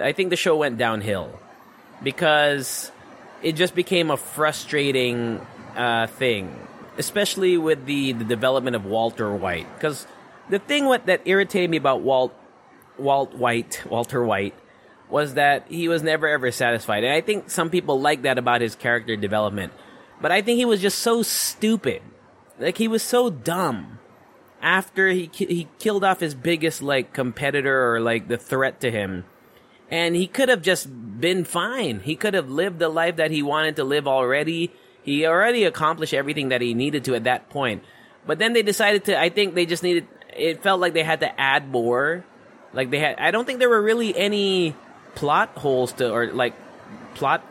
I 0.00 0.12
think 0.12 0.30
the 0.30 0.36
show 0.36 0.56
went 0.56 0.78
downhill 0.78 1.38
because 2.02 2.90
it 3.42 3.52
just 3.52 3.74
became 3.74 4.10
a 4.10 4.16
frustrating 4.16 5.44
uh, 5.76 6.06
thing 6.06 6.68
especially 6.98 7.56
with 7.56 7.86
the, 7.86 8.12
the 8.12 8.24
development 8.24 8.76
of 8.76 8.84
Walter 8.84 9.32
White. 9.34 9.72
Because 9.74 10.06
the 10.50 10.58
thing 10.58 10.84
what, 10.84 11.06
that 11.06 11.22
irritated 11.24 11.70
me 11.70 11.76
about 11.76 12.02
Walt, 12.02 12.34
Walt 12.98 13.34
White, 13.34 13.82
Walter 13.88 14.22
White, 14.22 14.54
was 15.10 15.34
that 15.34 15.66
he 15.68 15.88
was 15.88 16.02
never 16.02 16.28
ever 16.28 16.50
satisfied. 16.50 17.04
And 17.04 17.12
I 17.12 17.20
think 17.20 17.50
some 17.50 17.70
people 17.70 18.00
like 18.00 18.22
that 18.22 18.38
about 18.38 18.60
his 18.60 18.74
character 18.74 19.16
development. 19.16 19.72
But 20.20 20.32
I 20.32 20.42
think 20.42 20.58
he 20.58 20.64
was 20.64 20.80
just 20.80 20.98
so 20.98 21.22
stupid. 21.22 22.02
Like 22.58 22.78
he 22.78 22.88
was 22.88 23.02
so 23.02 23.30
dumb. 23.30 23.98
After 24.60 25.08
he 25.08 25.30
he 25.32 25.68
killed 25.78 26.02
off 26.02 26.18
his 26.18 26.34
biggest 26.34 26.82
like 26.82 27.12
competitor 27.12 27.94
or 27.94 28.00
like 28.00 28.26
the 28.26 28.36
threat 28.36 28.80
to 28.80 28.90
him, 28.90 29.24
and 29.88 30.16
he 30.16 30.26
could 30.26 30.48
have 30.48 30.62
just 30.62 30.88
been 31.20 31.44
fine. 31.44 32.00
He 32.00 32.16
could 32.16 32.34
have 32.34 32.50
lived 32.50 32.80
the 32.80 32.88
life 32.88 33.16
that 33.16 33.30
he 33.30 33.40
wanted 33.40 33.76
to 33.76 33.84
live 33.84 34.08
already 34.08 34.72
he 35.08 35.26
already 35.26 35.64
accomplished 35.64 36.12
everything 36.12 36.50
that 36.50 36.60
he 36.60 36.74
needed 36.74 37.04
to 37.04 37.14
at 37.14 37.24
that 37.24 37.48
point. 37.48 37.82
But 38.26 38.38
then 38.38 38.52
they 38.52 38.62
decided 38.62 39.04
to, 39.06 39.18
I 39.18 39.30
think 39.30 39.54
they 39.54 39.64
just 39.64 39.82
needed, 39.82 40.06
it 40.36 40.62
felt 40.62 40.80
like 40.80 40.92
they 40.92 41.02
had 41.02 41.20
to 41.20 41.40
add 41.40 41.68
more. 41.70 42.24
Like 42.74 42.90
they 42.90 42.98
had, 42.98 43.16
I 43.18 43.30
don't 43.30 43.46
think 43.46 43.58
there 43.58 43.70
were 43.70 43.82
really 43.82 44.14
any 44.16 44.76
plot 45.14 45.50
holes 45.56 45.92
to, 45.94 46.12
or 46.12 46.32
like 46.32 46.54
plot, 47.14 47.44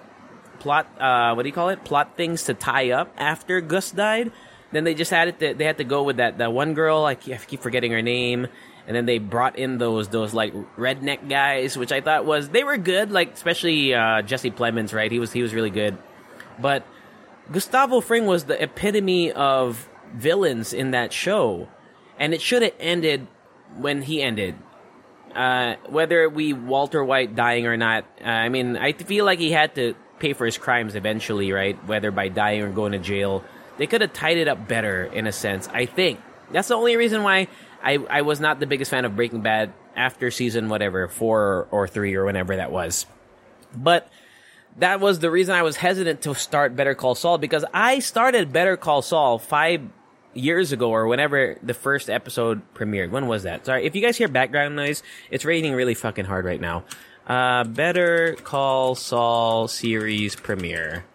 plot, 0.60 0.88
uh, 1.00 1.34
what 1.34 1.44
do 1.44 1.50
you 1.50 1.54
call 1.54 1.70
it? 1.70 1.84
Plot 1.84 2.16
things 2.18 2.44
to 2.44 2.54
tie 2.54 2.92
up 2.92 3.14
after 3.18 3.62
Gus 3.62 3.92
died. 3.92 4.32
Then 4.72 4.84
they 4.84 4.94
just 4.94 5.12
had 5.12 5.40
to, 5.40 5.54
they 5.54 5.66
had 5.66 5.78
to 5.78 5.84
go 5.84 6.04
with 6.04 6.18
that, 6.18 6.40
that 6.40 6.52
one 6.52 6.74
girl, 6.74 7.06
I 7.06 7.16
keep, 7.16 7.36
I 7.36 7.38
keep 7.38 7.62
forgetting 7.62 7.92
her 7.92 8.02
name. 8.02 8.48
And 8.86 8.96
then 8.96 9.06
they 9.06 9.18
brought 9.18 9.58
in 9.58 9.78
those, 9.78 10.08
those 10.10 10.34
like 10.34 10.54
redneck 10.78 11.28
guys, 11.30 11.78
which 11.78 11.92
I 11.92 12.02
thought 12.02 12.26
was, 12.26 12.50
they 12.50 12.64
were 12.64 12.78
good, 12.78 13.12
like, 13.12 13.34
especially, 13.34 13.94
uh, 13.94 14.22
Jesse 14.22 14.52
Plemons, 14.52 14.94
right? 14.94 15.12
He 15.12 15.20
was, 15.20 15.32
he 15.32 15.42
was 15.42 15.54
really 15.54 15.70
good. 15.70 15.98
But, 16.60 16.86
Gustavo 17.50 18.02
Fring 18.02 18.26
was 18.26 18.44
the 18.44 18.62
epitome 18.62 19.32
of 19.32 19.88
villains 20.14 20.74
in 20.74 20.92
that 20.92 21.14
show, 21.14 21.70
and 22.20 22.34
it 22.34 22.42
should 22.42 22.62
have 22.62 22.74
ended 22.78 23.28
when 23.78 24.02
he 24.02 24.22
ended. 24.22 24.56
Uh, 25.38 25.76
whether 25.88 26.28
we 26.28 26.52
Walter 26.52 27.04
White 27.04 27.36
dying 27.36 27.68
or 27.68 27.78
not, 27.78 28.06
uh, 28.22 28.28
I 28.28 28.50
mean, 28.50 28.76
I 28.76 28.94
feel 28.94 29.24
like 29.24 29.38
he 29.38 29.52
had 29.52 29.76
to 29.76 29.94
pay 30.18 30.34
for 30.34 30.48
his 30.48 30.58
crimes 30.58 30.96
eventually, 30.96 31.52
right? 31.52 31.78
Whether 31.86 32.10
by 32.10 32.30
dying 32.30 32.64
or 32.64 32.72
going 32.72 32.94
to 32.94 32.98
jail, 32.98 33.44
they 33.78 33.86
could 33.86 34.02
have 34.02 34.14
tied 34.14 34.38
it 34.38 34.48
up 34.48 34.68
better 34.68 35.04
in 35.06 35.28
a 35.28 35.32
sense. 35.32 35.70
I 35.72 35.86
think 35.86 36.20
that's 36.52 36.70
the 36.70 36.74
only 36.74 36.96
reason 36.96 37.22
why 37.22 37.50
I 37.84 37.98
I 38.10 38.22
was 38.24 38.40
not 38.40 38.60
the 38.60 38.66
biggest 38.66 38.90
fan 38.90 39.06
of 39.06 39.16
Breaking 39.16 39.42
Bad 39.42 39.74
after 39.96 40.32
season 40.32 40.70
whatever 40.70 41.08
four 41.08 41.68
or 41.70 41.88
three 41.88 42.16
or 42.16 42.26
whenever 42.26 42.56
that 42.56 42.72
was, 42.72 43.06
but 43.76 44.10
that 44.78 45.00
was 45.00 45.20
the 45.20 45.30
reason 45.30 45.54
I 45.54 45.62
was 45.62 45.78
hesitant 45.78 46.22
to 46.24 46.34
start 46.34 46.76
Better 46.76 46.96
Call 46.96 47.14
Saul 47.14 47.38
because 47.38 47.64
I 47.74 48.00
started 48.00 48.52
Better 48.52 48.76
Call 48.76 49.04
Saul 49.04 49.38
five 49.38 49.82
years 50.34 50.72
ago 50.72 50.92
or 50.92 51.08
whenever 51.08 51.58
the 51.64 51.74
first 51.74 52.10
episode 52.10 52.62
premiered. 52.74 53.10
When 53.12 53.28
was 53.28 53.44
that? 53.44 53.66
Sorry, 53.66 53.86
if 53.86 53.96
you 53.96 54.02
guys 54.02 54.18
hear 54.18 54.28
background 54.28 54.76
noise, 54.76 55.04
it's 55.32 55.46
raining 55.46 55.74
really 55.74 55.94
fucking 55.94 56.26
hard 56.26 56.46
right 56.46 56.62
now. 56.62 56.84
Uh, 57.26 57.64
Better 57.64 58.36
Call 58.44 58.96
Saul 58.96 59.68
series 59.68 60.36
premiere. 60.36 61.06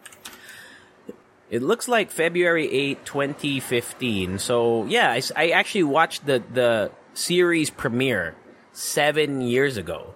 It 1.50 1.62
looks 1.62 1.87
like 1.87 2.11
February 2.11 2.71
8, 2.71 3.04
2015. 3.04 4.38
So, 4.38 4.87
yeah, 4.87 5.11
I, 5.12 5.23
I 5.37 5.50
actually 5.50 5.85
watched 5.85 6.25
the, 6.26 6.42
the 6.52 6.90
series 7.14 7.71
premiere 7.71 8.35
seven 8.73 9.42
years 9.42 9.76
ago. 9.76 10.14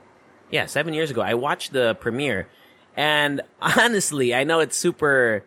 Yeah, 0.51 0.67
seven 0.67 0.95
years 0.95 1.11
ago. 1.11 1.21
I 1.21 1.35
watched 1.35 1.73
the 1.73 1.95
premiere 1.95 2.49
and 2.97 3.43
honestly, 3.63 4.35
I 4.35 4.45
know 4.45 4.61
it's 4.61 4.77
super. 4.77 5.45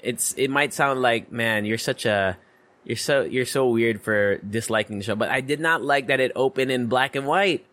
It's 0.00 0.34
it 0.34 0.50
might 0.50 0.74
sound 0.74 1.00
like 1.00 1.30
man, 1.30 1.64
you're 1.64 1.78
such 1.78 2.04
a 2.04 2.36
you're 2.84 2.96
so 2.96 3.22
you're 3.22 3.46
so 3.46 3.68
weird 3.68 4.02
for 4.02 4.36
disliking 4.38 4.98
the 4.98 5.04
show, 5.04 5.14
but 5.14 5.28
I 5.28 5.40
did 5.40 5.60
not 5.60 5.82
like 5.82 6.08
that 6.08 6.20
it 6.20 6.32
opened 6.34 6.70
in 6.70 6.86
black 6.86 7.16
and 7.16 7.26
white. 7.26 7.64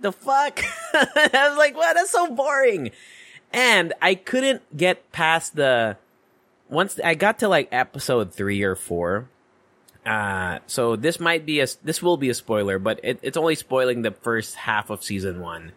The 0.00 0.12
fuck? 0.12 0.60
I 0.94 1.48
was 1.48 1.56
like, 1.56 1.76
what? 1.76 1.94
That's 1.94 2.10
so 2.10 2.30
boring. 2.30 2.90
And 3.52 3.94
I 4.02 4.14
couldn't 4.14 4.62
get 4.76 5.10
past 5.12 5.56
the 5.56 5.96
once 6.68 6.98
I 7.02 7.14
got 7.14 7.38
to 7.40 7.48
like 7.48 7.68
episode 7.72 8.34
three 8.34 8.62
or 8.62 8.74
four. 8.74 9.28
Uh, 10.04 10.60
so 10.66 10.94
this 10.94 11.18
might 11.18 11.46
be 11.46 11.60
a 11.60 11.66
this 11.82 12.02
will 12.02 12.16
be 12.16 12.28
a 12.28 12.34
spoiler, 12.34 12.78
but 12.78 13.00
it, 13.02 13.18
it's 13.22 13.36
only 13.36 13.54
spoiling 13.54 14.02
the 14.02 14.10
first 14.10 14.54
half 14.54 14.90
of 14.90 15.02
season 15.02 15.40
one. 15.40 15.72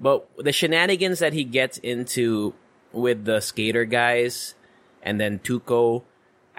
But 0.00 0.26
the 0.38 0.52
shenanigans 0.52 1.18
that 1.18 1.32
he 1.32 1.44
gets 1.44 1.78
into 1.78 2.54
with 2.92 3.24
the 3.24 3.40
skater 3.40 3.84
guys 3.84 4.54
and 5.02 5.20
then 5.20 5.38
Tuco, 5.38 6.02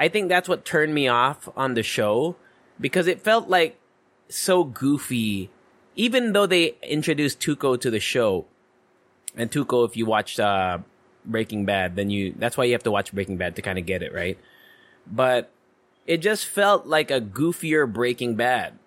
I 0.02 0.08
think 0.08 0.30
that's 0.30 0.50
what 0.50 0.66
turned 0.66 0.96
me 0.96 1.08
off 1.08 1.48
on 1.56 1.76
the 1.76 1.84
show 1.84 2.36
because 2.80 3.06
it 3.06 3.22
felt 3.22 3.50
like 3.50 3.80
so 4.30 4.64
goofy. 4.64 5.52
Even 5.96 6.34
though 6.34 6.48
they 6.48 6.76
introduced 6.82 7.40
Tuco 7.40 7.80
to 7.80 7.92
the 7.92 8.00
show, 8.00 8.46
and 9.36 9.52
Tuco, 9.52 9.88
if 9.88 9.96
you 9.96 10.08
watched 10.08 10.40
uh, 10.40 10.80
Breaking 11.24 11.66
Bad, 11.66 11.96
then 11.96 12.10
you 12.10 12.34
that's 12.36 12.58
why 12.58 12.64
you 12.64 12.72
have 12.72 12.82
to 12.82 12.90
watch 12.90 13.14
Breaking 13.14 13.38
Bad 13.38 13.56
to 13.58 13.62
kind 13.62 13.78
of 13.78 13.86
get 13.86 14.02
it 14.02 14.12
right. 14.12 14.40
But 15.06 15.52
it 16.08 16.18
just 16.18 16.48
felt 16.48 16.88
like 16.88 17.12
a 17.12 17.22
goofier 17.22 17.92
Breaking 17.92 18.34
Bad. 18.34 18.80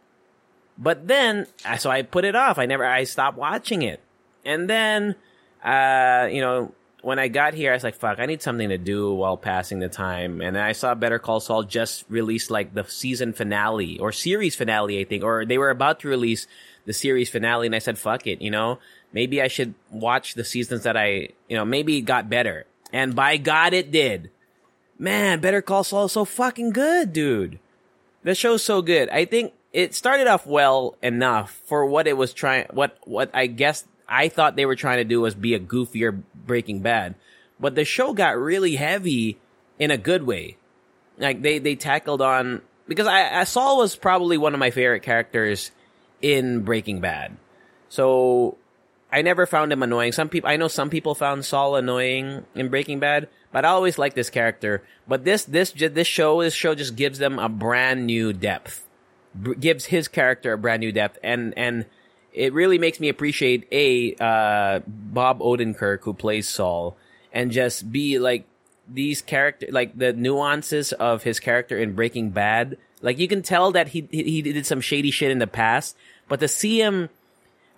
But 0.76 1.06
then, 1.06 1.46
so 1.78 1.92
I 1.92 2.02
put 2.02 2.24
it 2.24 2.34
off. 2.34 2.58
I 2.58 2.66
never, 2.66 2.84
I 2.84 3.04
stopped 3.04 3.38
watching 3.38 3.82
it. 3.82 4.00
And 4.44 4.68
then, 4.68 5.14
uh, 5.62 6.28
you 6.28 6.40
know, 6.40 6.74
when 7.04 7.18
I 7.18 7.28
got 7.28 7.54
here, 7.54 7.70
I 7.70 7.74
was 7.74 7.84
like, 7.84 7.96
fuck, 7.96 8.18
I 8.18 8.26
need 8.26 8.42
something 8.42 8.70
to 8.70 8.78
do 8.78 9.12
while 9.12 9.36
passing 9.36 9.78
the 9.78 9.88
time. 9.88 10.40
And 10.40 10.58
I 10.58 10.72
saw 10.72 10.94
Better 10.94 11.18
Call 11.18 11.40
Saul 11.40 11.62
just 11.62 12.04
released 12.08 12.50
like 12.50 12.74
the 12.74 12.84
season 12.84 13.32
finale 13.32 13.98
or 13.98 14.10
series 14.10 14.54
finale, 14.56 14.98
I 14.98 15.04
think, 15.04 15.22
or 15.22 15.44
they 15.44 15.58
were 15.58 15.70
about 15.70 16.00
to 16.00 16.08
release 16.08 16.46
the 16.86 16.92
series 16.92 17.28
finale 17.28 17.66
and 17.66 17.74
I 17.74 17.78
said, 17.78 17.98
fuck 17.98 18.26
it, 18.26 18.42
you 18.42 18.50
know, 18.50 18.78
maybe 19.12 19.40
I 19.40 19.48
should 19.48 19.74
watch 19.90 20.34
the 20.34 20.44
seasons 20.44 20.82
that 20.82 20.96
I, 20.96 21.28
you 21.48 21.56
know, 21.56 21.64
maybe 21.64 21.98
it 21.98 22.02
got 22.02 22.28
better. 22.28 22.66
And 22.92 23.14
by 23.14 23.36
God, 23.36 23.72
it 23.72 23.90
did. 23.90 24.30
Man, 24.98 25.40
Better 25.40 25.60
Call 25.60 25.84
Saul 25.84 26.06
is 26.06 26.12
so 26.12 26.24
fucking 26.24 26.70
good, 26.70 27.12
dude. 27.12 27.58
The 28.22 28.34
show's 28.34 28.62
so 28.62 28.80
good. 28.80 29.08
I 29.10 29.24
think 29.24 29.52
it 29.72 29.94
started 29.94 30.26
off 30.26 30.46
well 30.46 30.96
enough 31.02 31.60
for 31.66 31.84
what 31.84 32.06
it 32.06 32.16
was 32.16 32.32
trying, 32.32 32.66
what, 32.70 32.96
what 33.04 33.30
I 33.34 33.46
guess 33.46 33.84
I 34.08 34.28
thought 34.28 34.56
they 34.56 34.66
were 34.66 34.76
trying 34.76 34.98
to 34.98 35.04
do 35.04 35.20
was 35.20 35.34
be 35.34 35.54
a 35.54 35.60
goofier 35.60 36.22
Breaking 36.34 36.80
Bad. 36.80 37.14
But 37.58 37.74
the 37.74 37.84
show 37.84 38.12
got 38.12 38.36
really 38.36 38.76
heavy 38.76 39.38
in 39.78 39.90
a 39.90 39.96
good 39.96 40.24
way. 40.24 40.56
Like 41.18 41.42
they, 41.42 41.58
they 41.58 41.76
tackled 41.76 42.20
on, 42.20 42.62
because 42.88 43.06
I, 43.06 43.40
I 43.40 43.44
Saul 43.44 43.78
was 43.78 43.96
probably 43.96 44.36
one 44.36 44.54
of 44.54 44.60
my 44.60 44.70
favorite 44.70 45.02
characters 45.02 45.70
in 46.20 46.60
Breaking 46.62 47.00
Bad. 47.00 47.36
So 47.88 48.58
I 49.12 49.22
never 49.22 49.46
found 49.46 49.72
him 49.72 49.82
annoying. 49.82 50.12
Some 50.12 50.28
people, 50.28 50.50
I 50.50 50.56
know 50.56 50.68
some 50.68 50.90
people 50.90 51.14
found 51.14 51.44
Saul 51.44 51.76
annoying 51.76 52.44
in 52.54 52.68
Breaking 52.68 52.98
Bad, 52.98 53.28
but 53.52 53.64
I 53.64 53.68
always 53.68 53.98
liked 53.98 54.16
this 54.16 54.30
character. 54.30 54.82
But 55.06 55.24
this, 55.24 55.44
this, 55.44 55.70
this 55.70 56.08
show, 56.08 56.42
this 56.42 56.54
show 56.54 56.74
just 56.74 56.96
gives 56.96 57.20
them 57.20 57.38
a 57.38 57.48
brand 57.48 58.06
new 58.06 58.32
depth. 58.32 58.84
Gives 59.60 59.86
his 59.86 60.08
character 60.08 60.52
a 60.52 60.58
brand 60.58 60.80
new 60.80 60.90
depth. 60.90 61.18
And, 61.22 61.56
and 61.56 61.86
it 62.34 62.52
really 62.52 62.78
makes 62.78 63.00
me 63.00 63.08
appreciate 63.08 63.66
A, 63.70 64.14
uh, 64.16 64.80
Bob 64.86 65.38
Odenkirk, 65.38 66.00
who 66.02 66.12
plays 66.12 66.48
Saul, 66.48 66.96
and 67.32 67.50
just 67.50 67.90
be 67.90 68.18
like, 68.18 68.44
these 68.92 69.22
character, 69.22 69.66
like 69.70 69.96
the 69.96 70.12
nuances 70.12 70.92
of 70.92 71.22
his 71.22 71.40
character 71.40 71.78
in 71.78 71.94
Breaking 71.94 72.30
Bad. 72.30 72.76
Like 73.00 73.18
you 73.18 73.28
can 73.28 73.42
tell 73.42 73.72
that 73.72 73.88
he, 73.88 74.06
he, 74.10 74.42
did 74.42 74.66
some 74.66 74.80
shady 74.80 75.10
shit 75.10 75.30
in 75.30 75.38
the 75.38 75.46
past, 75.46 75.96
but 76.28 76.40
to 76.40 76.48
see 76.48 76.80
him, 76.80 77.08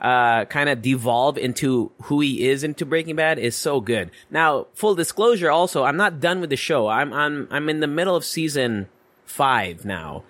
uh, 0.00 0.44
kind 0.46 0.68
of 0.68 0.82
devolve 0.82 1.38
into 1.38 1.90
who 2.02 2.20
he 2.20 2.48
is 2.48 2.62
into 2.62 2.84
Breaking 2.84 3.16
Bad 3.16 3.38
is 3.38 3.56
so 3.56 3.80
good. 3.80 4.10
Now, 4.30 4.66
full 4.75 4.94
disclosure 4.94 5.50
also, 5.50 5.84
I'm 5.84 5.96
not 5.96 6.20
done 6.20 6.40
with 6.40 6.50
the 6.50 6.56
show. 6.56 6.88
I'm, 6.88 7.12
I'm, 7.12 7.48
I'm 7.50 7.68
in 7.68 7.80
the 7.80 7.86
middle 7.86 8.16
of 8.16 8.25
season 8.25 8.88
five 9.25 9.84
now. 9.84 10.25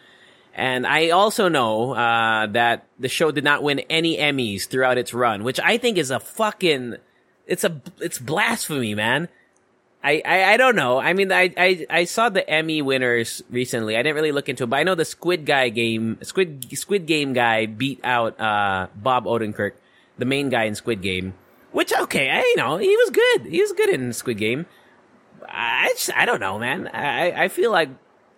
And 0.59 0.87
I 0.87 1.11
also 1.11 1.49
know, 1.49 1.93
uh, 1.95 2.47
that 2.47 2.87
the 2.99 3.11
show 3.11 3.31
did 3.31 3.45
not 3.45 3.63
win 3.63 3.81
any 3.91 4.17
Emmys 4.17 4.67
throughout 4.67 4.97
its 4.97 5.13
run, 5.13 5.45
which 5.45 5.61
I 5.61 5.77
think 5.77 5.99
is 5.99 6.11
a 6.11 6.19
fucking, 6.19 6.97
it's 7.47 7.63
a, 7.63 7.83
it's 8.01 8.19
blasphemy, 8.19 8.95
man. 8.95 9.29
I, 10.03 10.23
I, 10.25 10.55
I 10.55 10.57
don't 10.57 10.75
know. 10.75 10.99
I 10.99 11.13
mean, 11.13 11.31
I, 11.31 11.53
I, 11.59 11.87
I 11.91 12.05
saw 12.05 12.31
the 12.31 12.49
Emmy 12.49 12.81
winners 12.81 13.43
recently. 13.51 13.99
I 13.99 14.03
didn't 14.03 14.15
really 14.15 14.33
look 14.33 14.49
into 14.49 14.65
it, 14.65 14.71
but 14.71 14.79
I 14.79 14.83
know 14.83 14.95
the 14.95 15.05
Squid 15.05 15.45
Guy 15.45 15.69
game, 15.69 16.17
Squid, 16.23 16.67
Squid 16.73 17.05
Game 17.05 17.35
guy 17.35 17.67
beat 17.67 18.01
out, 18.03 18.41
uh, 18.41 18.87
Bob 18.95 19.27
Odenkirk, 19.27 19.73
the 20.17 20.25
main 20.25 20.49
guy 20.49 20.65
in 20.65 20.75
Squid 20.75 21.03
Game. 21.03 21.35
Which, 21.73 21.93
okay, 21.93 22.31
I, 22.31 22.39
you 22.41 22.57
know, 22.57 22.79
he 22.79 22.97
was 22.97 23.11
good. 23.11 23.47
He 23.53 23.61
was 23.61 23.73
good 23.73 23.91
in 23.91 24.15
Squid 24.15 24.39
Game. 24.39 24.65
I 25.47 25.93
just, 25.97 26.17
I 26.17 26.25
don't 26.25 26.41
know, 26.41 26.59
man. 26.59 26.89
I, 26.89 27.45
I 27.45 27.49
feel 27.49 27.71
like 27.71 27.91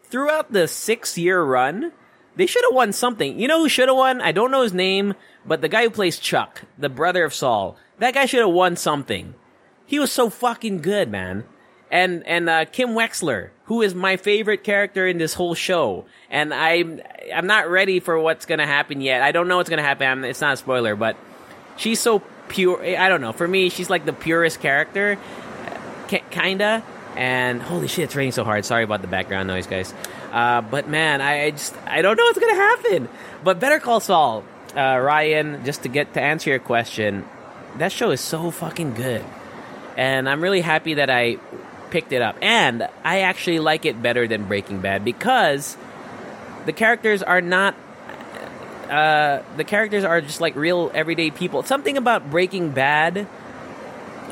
throughout 0.02 0.52
the 0.52 0.66
six 0.66 1.16
year 1.16 1.40
run, 1.40 1.92
they 2.38 2.46
should 2.46 2.64
have 2.64 2.74
won 2.74 2.92
something. 2.92 3.38
You 3.38 3.48
know 3.48 3.62
who 3.62 3.68
should 3.68 3.88
have 3.88 3.96
won? 3.96 4.20
I 4.20 4.30
don't 4.30 4.52
know 4.52 4.62
his 4.62 4.72
name, 4.72 5.14
but 5.44 5.60
the 5.60 5.68
guy 5.68 5.82
who 5.82 5.90
plays 5.90 6.18
Chuck, 6.18 6.62
the 6.78 6.88
brother 6.88 7.24
of 7.24 7.34
Saul, 7.34 7.76
that 7.98 8.14
guy 8.14 8.26
should 8.26 8.40
have 8.40 8.50
won 8.50 8.76
something. 8.76 9.34
He 9.84 9.98
was 9.98 10.12
so 10.12 10.30
fucking 10.30 10.80
good, 10.80 11.10
man. 11.10 11.44
And 11.90 12.24
and 12.28 12.48
uh, 12.48 12.64
Kim 12.66 12.90
Wexler, 12.90 13.50
who 13.64 13.82
is 13.82 13.92
my 13.92 14.16
favorite 14.16 14.62
character 14.62 15.04
in 15.08 15.18
this 15.18 15.34
whole 15.34 15.56
show, 15.56 16.04
and 16.30 16.54
I'm 16.54 17.00
I'm 17.34 17.48
not 17.48 17.68
ready 17.68 17.98
for 17.98 18.16
what's 18.20 18.46
gonna 18.46 18.66
happen 18.66 19.00
yet. 19.00 19.22
I 19.22 19.32
don't 19.32 19.48
know 19.48 19.56
what's 19.56 19.70
gonna 19.70 19.82
happen. 19.82 20.22
It's 20.24 20.40
not 20.40 20.52
a 20.52 20.56
spoiler, 20.58 20.94
but 20.94 21.16
she's 21.76 21.98
so 21.98 22.20
pure. 22.46 22.80
I 22.84 23.08
don't 23.08 23.20
know. 23.20 23.32
For 23.32 23.48
me, 23.48 23.68
she's 23.68 23.90
like 23.90 24.04
the 24.04 24.12
purest 24.12 24.60
character, 24.60 25.18
kinda. 26.30 26.84
And 27.18 27.60
holy 27.60 27.88
shit, 27.88 28.04
it's 28.04 28.14
raining 28.14 28.30
so 28.30 28.44
hard. 28.44 28.64
Sorry 28.64 28.84
about 28.84 29.02
the 29.02 29.08
background 29.08 29.48
noise, 29.48 29.66
guys. 29.66 29.92
Uh, 30.30 30.60
but 30.60 30.88
man, 30.88 31.20
I, 31.20 31.46
I, 31.46 31.50
just 31.50 31.74
I 31.84 32.00
don't 32.00 32.16
know 32.16 32.22
what's 32.22 32.38
gonna 32.38 32.54
happen. 32.54 33.08
But 33.42 33.58
Better 33.58 33.80
Call 33.80 33.98
Saul, 33.98 34.44
uh, 34.76 34.98
Ryan. 34.98 35.64
Just 35.64 35.82
to 35.82 35.88
get 35.88 36.14
to 36.14 36.20
answer 36.20 36.50
your 36.50 36.60
question, 36.60 37.24
that 37.78 37.90
show 37.90 38.12
is 38.12 38.20
so 38.20 38.52
fucking 38.52 38.94
good, 38.94 39.24
and 39.96 40.28
I'm 40.28 40.40
really 40.40 40.60
happy 40.60 40.94
that 40.94 41.10
I 41.10 41.38
picked 41.90 42.12
it 42.12 42.22
up. 42.22 42.36
And 42.40 42.88
I 43.02 43.22
actually 43.22 43.58
like 43.58 43.84
it 43.84 44.00
better 44.00 44.28
than 44.28 44.44
Breaking 44.44 44.80
Bad 44.80 45.04
because 45.04 45.76
the 46.66 46.72
characters 46.72 47.24
are 47.24 47.40
not. 47.40 47.74
Uh, 48.88 49.42
the 49.56 49.64
characters 49.64 50.04
are 50.04 50.20
just 50.20 50.40
like 50.40 50.54
real 50.54 50.92
everyday 50.94 51.32
people. 51.32 51.64
Something 51.64 51.96
about 51.96 52.30
Breaking 52.30 52.70
Bad 52.70 53.26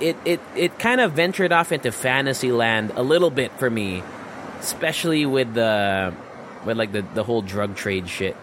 it 0.00 0.16
it 0.24 0.40
it 0.54 0.78
kind 0.78 1.00
of 1.00 1.12
ventured 1.12 1.52
off 1.52 1.72
into 1.72 1.92
fantasy 1.92 2.52
land 2.52 2.92
a 2.96 3.02
little 3.02 3.30
bit 3.30 3.52
for 3.52 3.68
me, 3.68 4.02
especially 4.60 5.26
with 5.26 5.54
the 5.54 6.14
with 6.64 6.76
like 6.76 6.92
the 6.92 7.02
the 7.14 7.24
whole 7.24 7.42
drug 7.42 7.76
trade 7.76 8.08
shit. 8.08 8.36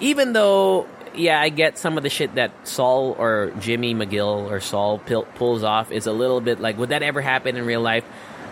Even 0.00 0.32
though, 0.32 0.86
yeah, 1.14 1.40
I 1.40 1.50
get 1.50 1.76
some 1.76 1.96
of 1.96 2.02
the 2.02 2.08
shit 2.08 2.34
that 2.36 2.52
Saul 2.66 3.14
or 3.18 3.52
Jimmy 3.60 3.94
McGill 3.94 4.50
or 4.50 4.60
Saul 4.60 4.98
pil- 4.98 5.26
pulls 5.34 5.62
off 5.62 5.92
is 5.92 6.06
a 6.06 6.12
little 6.12 6.40
bit 6.40 6.58
like, 6.58 6.78
would 6.78 6.88
that 6.88 7.02
ever 7.02 7.20
happen 7.20 7.56
in 7.56 7.66
real 7.66 7.82
life? 7.82 8.04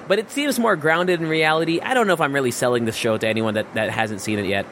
But 0.08 0.18
it 0.18 0.30
seems 0.30 0.58
more 0.58 0.76
grounded 0.76 1.20
in 1.20 1.28
reality. 1.28 1.80
I 1.80 1.94
don't 1.94 2.06
know 2.06 2.12
if 2.12 2.20
I'm 2.20 2.34
really 2.34 2.50
selling 2.50 2.84
this 2.84 2.96
show 2.96 3.16
to 3.16 3.26
anyone 3.26 3.54
that, 3.54 3.72
that 3.74 3.90
hasn't 3.90 4.20
seen 4.20 4.38
it 4.38 4.46
yet. 4.46 4.66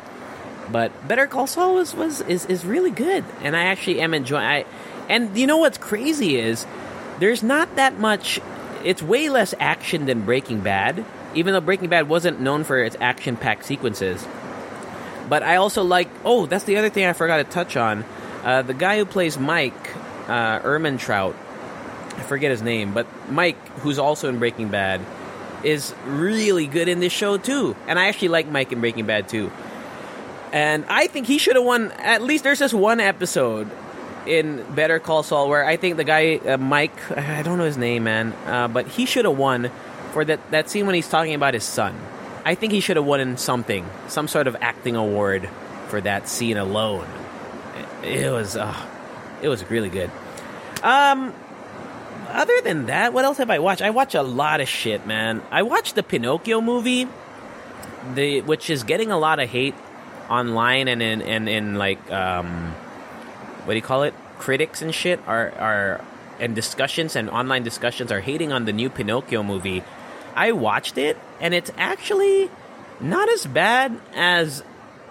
But 0.70 1.06
Better 1.06 1.26
Call 1.26 1.46
Saul 1.46 1.74
was, 1.74 1.94
was 1.94 2.20
is, 2.22 2.44
is 2.46 2.64
really 2.64 2.90
good, 2.90 3.24
and 3.42 3.56
I 3.56 3.64
actually 3.64 4.00
am 4.00 4.14
enjoying. 4.14 4.44
I 4.44 4.64
and 5.08 5.36
you 5.36 5.46
know 5.46 5.58
what's 5.58 5.78
crazy 5.78 6.36
is 6.36 6.66
there's 7.18 7.42
not 7.42 7.76
that 7.76 7.98
much. 7.98 8.40
It's 8.84 9.02
way 9.02 9.28
less 9.28 9.54
action 9.58 10.06
than 10.06 10.24
Breaking 10.24 10.60
Bad, 10.60 11.04
even 11.34 11.52
though 11.52 11.60
Breaking 11.60 11.88
Bad 11.88 12.08
wasn't 12.08 12.40
known 12.40 12.64
for 12.64 12.82
its 12.82 12.96
action 13.00 13.36
packed 13.36 13.64
sequences. 13.64 14.26
But 15.28 15.42
I 15.42 15.56
also 15.56 15.82
like. 15.82 16.08
Oh, 16.24 16.46
that's 16.46 16.64
the 16.64 16.76
other 16.76 16.88
thing 16.88 17.04
I 17.04 17.12
forgot 17.12 17.38
to 17.38 17.44
touch 17.44 17.76
on. 17.76 18.04
Uh, 18.44 18.62
the 18.62 18.74
guy 18.74 18.98
who 18.98 19.04
plays 19.04 19.38
Mike, 19.38 19.74
uh, 20.28 20.60
Ehrmantraut, 20.60 21.34
I 22.16 22.22
forget 22.22 22.50
his 22.50 22.62
name, 22.62 22.94
but 22.94 23.06
Mike, 23.30 23.56
who's 23.78 23.98
also 23.98 24.28
in 24.28 24.38
Breaking 24.38 24.68
Bad, 24.68 25.00
is 25.64 25.94
really 26.04 26.66
good 26.66 26.88
in 26.88 27.00
this 27.00 27.12
show 27.12 27.38
too. 27.38 27.74
And 27.88 27.98
I 27.98 28.08
actually 28.08 28.28
like 28.28 28.48
Mike 28.48 28.72
in 28.72 28.80
Breaking 28.80 29.06
Bad 29.06 29.28
too. 29.28 29.50
And 30.52 30.84
I 30.88 31.08
think 31.08 31.26
he 31.26 31.38
should 31.38 31.56
have 31.56 31.64
won. 31.64 31.90
At 31.92 32.22
least 32.22 32.44
there's 32.44 32.60
this 32.60 32.72
one 32.72 33.00
episode 33.00 33.68
in 34.26 34.64
Better 34.74 34.98
Call 34.98 35.22
Saul 35.22 35.48
where 35.48 35.64
I 35.64 35.76
think 35.76 35.96
the 35.96 36.04
guy 36.04 36.36
uh, 36.36 36.56
Mike, 36.56 37.10
I 37.16 37.42
don't 37.42 37.58
know 37.58 37.64
his 37.64 37.78
name, 37.78 38.04
man, 38.04 38.32
uh, 38.46 38.68
but 38.68 38.86
he 38.86 39.06
should 39.06 39.24
have 39.24 39.36
won 39.36 39.70
for 40.12 40.24
that 40.24 40.50
that 40.50 40.70
scene 40.70 40.86
when 40.86 40.94
he's 40.94 41.08
talking 41.08 41.34
about 41.34 41.54
his 41.54 41.64
son. 41.64 41.98
I 42.44 42.54
think 42.54 42.72
he 42.72 42.78
should 42.78 42.96
have 42.96 43.04
won 43.04 43.18
in 43.18 43.36
something, 43.38 43.84
some 44.06 44.28
sort 44.28 44.46
of 44.46 44.56
acting 44.60 44.94
award 44.94 45.50
for 45.88 46.00
that 46.00 46.28
scene 46.28 46.56
alone. 46.56 47.08
It, 48.04 48.30
was, 48.30 48.56
uh, 48.56 48.72
it 49.42 49.48
was 49.48 49.68
really 49.68 49.88
good. 49.88 50.12
Um, 50.80 51.34
other 52.28 52.60
than 52.60 52.86
that, 52.86 53.12
what 53.12 53.24
else 53.24 53.38
have 53.38 53.50
I 53.50 53.58
watched? 53.58 53.82
I 53.82 53.90
watch 53.90 54.14
a 54.14 54.22
lot 54.22 54.60
of 54.60 54.68
shit, 54.68 55.08
man. 55.08 55.42
I 55.50 55.64
watched 55.64 55.96
the 55.96 56.04
Pinocchio 56.04 56.60
movie, 56.60 57.08
the 58.14 58.42
which 58.42 58.70
is 58.70 58.84
getting 58.84 59.10
a 59.10 59.18
lot 59.18 59.40
of 59.40 59.48
hate 59.48 59.74
online 60.30 60.86
and 60.86 61.02
in 61.02 61.22
and 61.22 61.48
in 61.48 61.74
like 61.74 62.10
um 62.12 62.74
what 63.66 63.72
do 63.72 63.76
you 63.76 63.82
call 63.82 64.04
it? 64.04 64.14
Critics 64.38 64.80
and 64.80 64.94
shit 64.94 65.20
are 65.26 65.50
are 65.58 66.04
and 66.38 66.54
discussions 66.54 67.16
and 67.16 67.28
online 67.28 67.64
discussions 67.64 68.12
are 68.12 68.20
hating 68.20 68.52
on 68.52 68.64
the 68.64 68.72
new 68.72 68.88
Pinocchio 68.88 69.42
movie. 69.42 69.82
I 70.34 70.52
watched 70.52 70.98
it 70.98 71.18
and 71.40 71.52
it's 71.52 71.72
actually 71.76 72.50
not 73.00 73.28
as 73.28 73.44
bad 73.46 73.98
as 74.14 74.62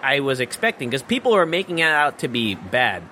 I 0.02 0.22
was 0.22 0.40
expecting 0.40 0.90
because 0.90 1.04
people 1.04 1.34
are 1.34 1.46
making 1.46 1.80
it 1.80 1.84
out 1.88 2.20
to 2.20 2.28
be 2.28 2.56
bad. 2.56 3.04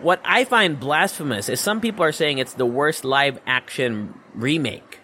What 0.00 0.20
I 0.24 0.44
find 0.44 0.80
blasphemous 0.80 1.48
is 1.48 1.60
some 1.60 1.80
people 1.80 2.04
are 2.04 2.12
saying 2.12 2.38
it's 2.38 2.54
the 2.54 2.66
worst 2.66 3.04
live 3.04 3.38
action 3.46 4.14
remake. 4.34 5.00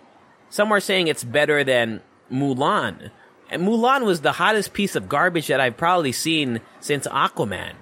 Some 0.51 0.73
are 0.73 0.81
saying 0.81 1.09
it's 1.09 1.25
better 1.25 1.65
than 1.65 2.01
Mulan. 2.31 3.11
And 3.51 3.63
Mulan 3.63 4.05
was 4.05 4.21
the 4.21 4.33
hottest 4.33 4.73
piece 4.73 4.97
of 4.97 5.09
garbage 5.09 5.49
that 5.49 5.61
I've 5.61 5.77
probably 5.77 6.13
seen 6.13 6.61
since 6.81 7.07
Aquaman. 7.07 7.75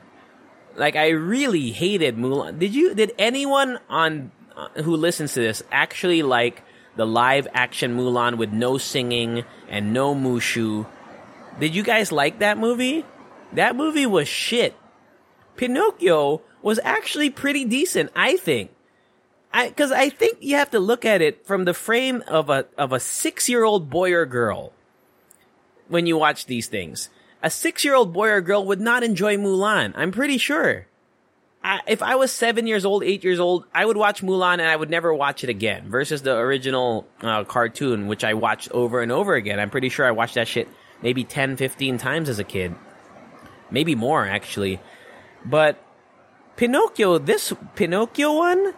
Like 0.81 0.97
I 0.97 1.11
really 1.11 1.73
hated 1.73 2.17
Mulan. 2.17 2.59
Did 2.59 2.75
you? 2.75 2.95
Did 2.95 3.13
anyone 3.19 3.79
on 3.91 4.33
uh, 4.57 4.69
who 4.81 4.97
listens 4.97 5.35
to 5.35 5.41
this 5.41 5.63
actually 5.71 6.23
like 6.23 6.63
the 6.97 7.05
live 7.05 7.47
action 7.53 7.99
Mulan 7.99 8.39
with 8.39 8.51
no 8.51 8.79
singing 8.79 9.45
and 9.69 9.93
no 9.93 10.15
Mushu? 10.15 10.87
Did 11.61 11.75
you 11.75 11.83
guys 11.83 12.11
like 12.11 12.39
that 12.39 12.57
movie? 12.57 13.05
That 13.53 13.77
movie 13.77 14.07
was 14.07 14.27
shit. 14.27 14.75
Pinocchio 15.55 16.41
was 16.63 16.81
actually 16.83 17.29
pretty 17.29 17.67
decent, 17.67 18.11
I 18.17 18.39
think. 18.39 18.71
I 19.53 19.69
because 19.69 19.93
I 19.93 20.09
think 20.09 20.39
you 20.41 20.57
have 20.57 20.71
to 20.71 20.81
look 20.81 21.05
at 21.05 21.21
it 21.21 21.47
from 21.47 21.67
the 21.67 21.75
frame 21.75 22.25
of 22.27 22.49
a 22.49 22.65
of 22.79 22.95
a 22.95 23.01
six 23.01 23.51
year 23.51 23.65
old 23.65 23.91
boy 23.91 24.15
or 24.15 24.25
girl 24.25 24.73
when 25.89 26.07
you 26.07 26.17
watch 26.17 26.47
these 26.47 26.69
things. 26.69 27.11
A 27.43 27.51
six 27.51 27.85
year 27.85 27.95
old 27.95 28.13
boy 28.13 28.29
or 28.29 28.41
girl 28.41 28.65
would 28.67 28.81
not 28.81 29.03
enjoy 29.03 29.37
Mulan. 29.37 29.93
I'm 29.97 30.13
pretty 30.13 30.39
sure. 30.39 30.87
I, 31.63 31.81
if 31.87 32.03
I 32.03 32.17
was 32.17 32.33
seven 32.33 32.67
years 32.67 32.85
old, 32.85 33.05
eight 33.05 33.23
years 33.23 33.39
old, 33.39 33.65
I 33.75 33.85
would 33.85 33.97
watch 33.97 34.23
Mulan 34.23 34.55
and 34.55 34.63
I 34.63 34.77
would 34.77 34.91
never 34.91 35.13
watch 35.13 35.45
it 35.45 35.51
again. 35.51 35.91
Versus 35.91 36.23
the 36.23 36.37
original 36.37 37.07
uh, 37.21 37.45
cartoon, 37.45 38.07
which 38.07 38.25
I 38.25 38.35
watched 38.35 38.71
over 38.73 39.03
and 39.03 39.13
over 39.13 39.35
again. 39.35 39.61
I'm 39.61 39.71
pretty 39.71 39.89
sure 39.89 40.07
I 40.07 40.11
watched 40.11 40.35
that 40.35 40.49
shit 40.49 40.69
maybe 41.03 41.25
10, 41.25 41.57
15 41.57 41.99
times 41.99 42.29
as 42.29 42.39
a 42.39 42.45
kid, 42.45 42.75
maybe 43.71 43.95
more 43.95 44.27
actually. 44.27 44.81
But 45.45 45.83
Pinocchio, 46.57 47.19
this 47.19 47.53
Pinocchio 47.75 48.37
one 48.37 48.75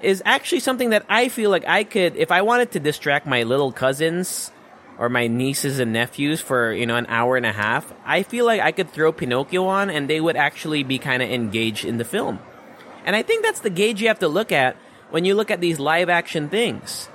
is 0.00 0.22
actually 0.24 0.60
something 0.60 0.90
that 0.90 1.04
I 1.08 1.28
feel 1.28 1.50
like 1.50 1.66
I 1.66 1.84
could, 1.84 2.16
if 2.16 2.30
I 2.30 2.42
wanted 2.42 2.72
to 2.72 2.80
distract 2.80 3.26
my 3.26 3.42
little 3.42 3.72
cousins 3.72 4.50
or 4.98 5.08
my 5.08 5.26
nieces 5.26 5.78
and 5.78 5.92
nephews 5.92 6.40
for, 6.40 6.72
you 6.72 6.86
know, 6.86 6.96
an 6.96 7.06
hour 7.08 7.36
and 7.36 7.46
a 7.46 7.52
half, 7.52 7.92
I 8.04 8.22
feel 8.22 8.46
like 8.46 8.60
I 8.60 8.72
could 8.72 8.90
throw 8.90 9.12
Pinocchio 9.12 9.66
on 9.66 9.90
and 9.90 10.08
they 10.08 10.20
would 10.20 10.36
actually 10.36 10.82
be 10.82 10.98
kind 10.98 11.22
of 11.22 11.30
engaged 11.30 11.84
in 11.84 11.98
the 11.98 12.04
film. 12.04 12.38
And 13.04 13.14
I 13.14 13.22
think 13.22 13.44
that's 13.44 13.60
the 13.60 13.70
gauge 13.70 14.00
you 14.00 14.08
have 14.08 14.18
to 14.20 14.28
look 14.28 14.52
at 14.52 14.76
when 15.10 15.24
you 15.24 15.34
look 15.34 15.50
at 15.50 15.60
these 15.60 15.78
live 15.78 16.08
action 16.08 16.48
things, 16.48 17.08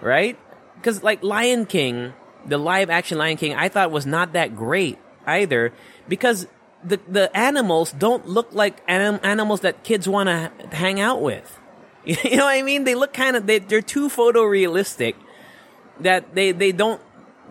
right? 0.00 0.38
Because 0.76 1.02
like 1.02 1.22
Lion 1.22 1.66
King, 1.66 2.14
the 2.46 2.58
live 2.58 2.90
action 2.90 3.18
Lion 3.18 3.36
King, 3.36 3.54
I 3.54 3.68
thought 3.68 3.90
was 3.90 4.06
not 4.06 4.32
that 4.32 4.56
great 4.56 4.98
either 5.26 5.72
because 6.08 6.46
the 6.82 6.98
the 7.06 7.34
animals 7.36 7.92
don't 7.92 8.26
look 8.26 8.52
like 8.52 8.82
anim- 8.88 9.20
animals 9.22 9.60
that 9.60 9.84
kids 9.84 10.08
want 10.08 10.28
to 10.28 10.50
hang 10.74 11.00
out 11.00 11.20
with. 11.22 11.58
You 12.02 12.38
know 12.38 12.46
what 12.46 12.56
I 12.56 12.62
mean? 12.62 12.84
They 12.84 12.94
look 12.94 13.12
kind 13.12 13.36
of 13.36 13.46
they 13.46 13.58
they're 13.58 13.82
too 13.82 14.08
photorealistic 14.08 15.14
that 16.00 16.34
they 16.34 16.50
they 16.52 16.72
don't 16.72 17.00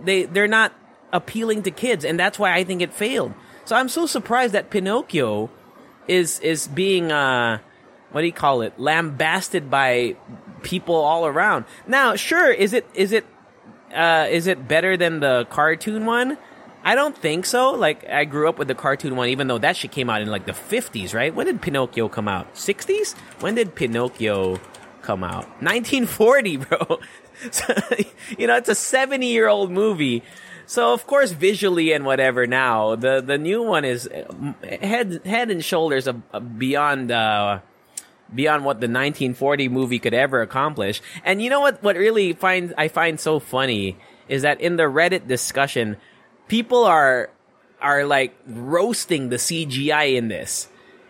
they 0.04 0.24
they're 0.24 0.48
not 0.48 0.74
appealing 1.12 1.64
to 1.64 1.72
kids, 1.72 2.06
and 2.06 2.20
that's 2.20 2.38
why 2.38 2.54
I 2.54 2.64
think 2.64 2.82
it 2.82 2.94
failed. 2.94 3.34
So 3.66 3.76
I'm 3.76 3.90
so 3.90 4.06
surprised 4.06 4.54
that 4.54 4.70
Pinocchio 4.70 5.50
is 6.08 6.40
is 6.40 6.68
being 6.68 7.12
uh 7.12 7.60
what 8.12 8.22
do 8.22 8.28
you 8.28 8.34
call 8.34 8.62
it 8.62 8.80
lambasted 8.80 9.70
by 9.70 10.16
people 10.64 10.96
all 10.96 11.26
around. 11.28 11.66
Now, 11.88 12.16
sure, 12.16 12.52
is 12.52 12.74
it 12.74 12.88
is 12.94 13.12
it 13.12 13.26
uh 13.94 14.28
is 14.30 14.48
it 14.48 14.68
better 14.68 14.98
than 14.98 15.20
the 15.20 15.46
cartoon 15.50 16.06
one? 16.06 16.38
I 16.84 16.96
don't 16.96 17.18
think 17.18 17.46
so. 17.46 17.72
Like 17.72 18.08
I 18.10 18.26
grew 18.26 18.48
up 18.50 18.58
with 18.58 18.68
the 18.68 18.76
cartoon 18.76 19.16
one, 19.16 19.30
even 19.30 19.48
though 19.48 19.58
that 19.60 19.76
shit 19.76 19.92
came 19.92 20.10
out 20.10 20.22
in 20.22 20.30
like 20.30 20.46
the 20.46 20.54
fifties, 20.54 21.14
right? 21.14 21.34
When 21.34 21.46
did 21.46 21.62
Pinocchio 21.62 22.08
come 22.10 22.28
out? 22.28 22.58
Sixties? 22.58 23.14
When 23.42 23.56
did 23.56 23.76
Pinocchio 23.76 24.60
come 25.10 25.24
out? 25.24 25.50
1940, 25.62 26.58
bro. 26.58 27.00
You 28.38 28.48
know, 28.48 28.58
it's 28.58 28.70
a 28.70 28.76
70 28.76 29.26
year 29.26 29.48
old 29.48 29.72
movie. 29.72 30.24
So 30.66 30.94
of 30.94 31.08
course, 31.08 31.32
visually 31.32 31.94
and 31.94 32.06
whatever. 32.06 32.46
Now 32.46 32.96
the 32.96 33.22
the 33.26 33.38
new 33.40 33.64
one 33.64 33.86
is 33.86 34.08
uh, 34.08 34.54
head 34.70 35.22
head 35.26 35.50
and 35.50 35.66
shoulders 35.66 36.08
beyond 36.58 37.12
uh, 37.12 37.60
beyond 38.36 38.66
what 38.66 38.82
the 38.82 38.92
1940 38.92 39.70
movie 39.70 39.98
could 39.98 40.14
ever 40.14 40.42
accomplish. 40.42 41.02
And 41.24 41.42
you 41.42 41.50
know 41.50 41.62
what? 41.62 41.82
What 41.82 41.96
really 41.96 42.34
find 42.34 42.74
I 42.78 42.88
find 42.88 43.20
so 43.20 43.40
funny 43.40 43.98
is 44.28 44.44
that 44.44 44.62
in 44.62 44.76
the 44.76 44.84
Reddit 44.84 45.28
discussion, 45.28 45.98
people 46.48 46.84
are 46.84 47.32
are 47.82 48.06
like 48.06 48.38
roasting 48.46 49.30
the 49.30 49.38
CGI 49.38 50.18
in 50.18 50.28
this. 50.28 50.70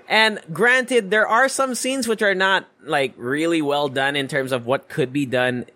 And 0.10 0.39
granted, 0.52 1.12
there 1.12 1.28
are 1.28 1.48
some 1.48 1.76
scenes 1.76 2.08
which 2.08 2.24
are 2.24 2.34
not 2.34 2.67
like 2.84 3.13
really 3.15 3.62
well 3.62 3.88
done 3.89 4.15
in 4.15 4.28
terms 4.28 4.52
of 4.52 4.65
what 4.65 4.89
could 4.89 5.13
be 5.13 5.28
done 5.28 5.67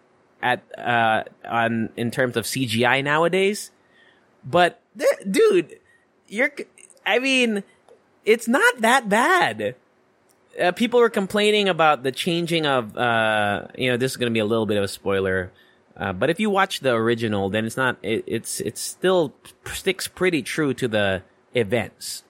at 0.41 0.63
uh 0.77 1.23
on 1.47 1.89
in 1.95 2.09
terms 2.09 2.35
of 2.35 2.45
CGI 2.45 3.03
nowadays. 3.03 3.69
But 4.43 4.81
dude, 5.29 5.79
you're 6.27 6.51
I 7.05 7.19
mean, 7.19 7.63
it's 8.25 8.47
not 8.47 8.81
that 8.81 9.07
bad. 9.07 9.75
Uh, 10.59 10.71
people 10.71 10.99
were 10.99 11.09
complaining 11.09 11.69
about 11.69 12.01
the 12.01 12.11
changing 12.11 12.65
of 12.65 12.97
uh 12.97 13.67
you 13.77 13.91
know, 13.91 13.97
this 13.97 14.13
is 14.13 14.17
going 14.17 14.31
to 14.31 14.33
be 14.33 14.39
a 14.39 14.45
little 14.45 14.65
bit 14.65 14.77
of 14.77 14.83
a 14.83 14.87
spoiler. 14.87 15.51
Uh, 15.95 16.11
but 16.11 16.31
if 16.31 16.39
you 16.39 16.49
watch 16.49 16.79
the 16.79 16.91
original, 16.91 17.51
then 17.51 17.65
it's 17.65 17.77
not. 17.77 17.97
It, 18.01 18.23
it's 18.25 18.59
it 18.59 18.79
still 18.79 19.35
sticks 19.71 20.07
pretty 20.07 20.41
true 20.41 20.73
to 20.73 20.87
the 20.87 21.21
events. 21.53 22.23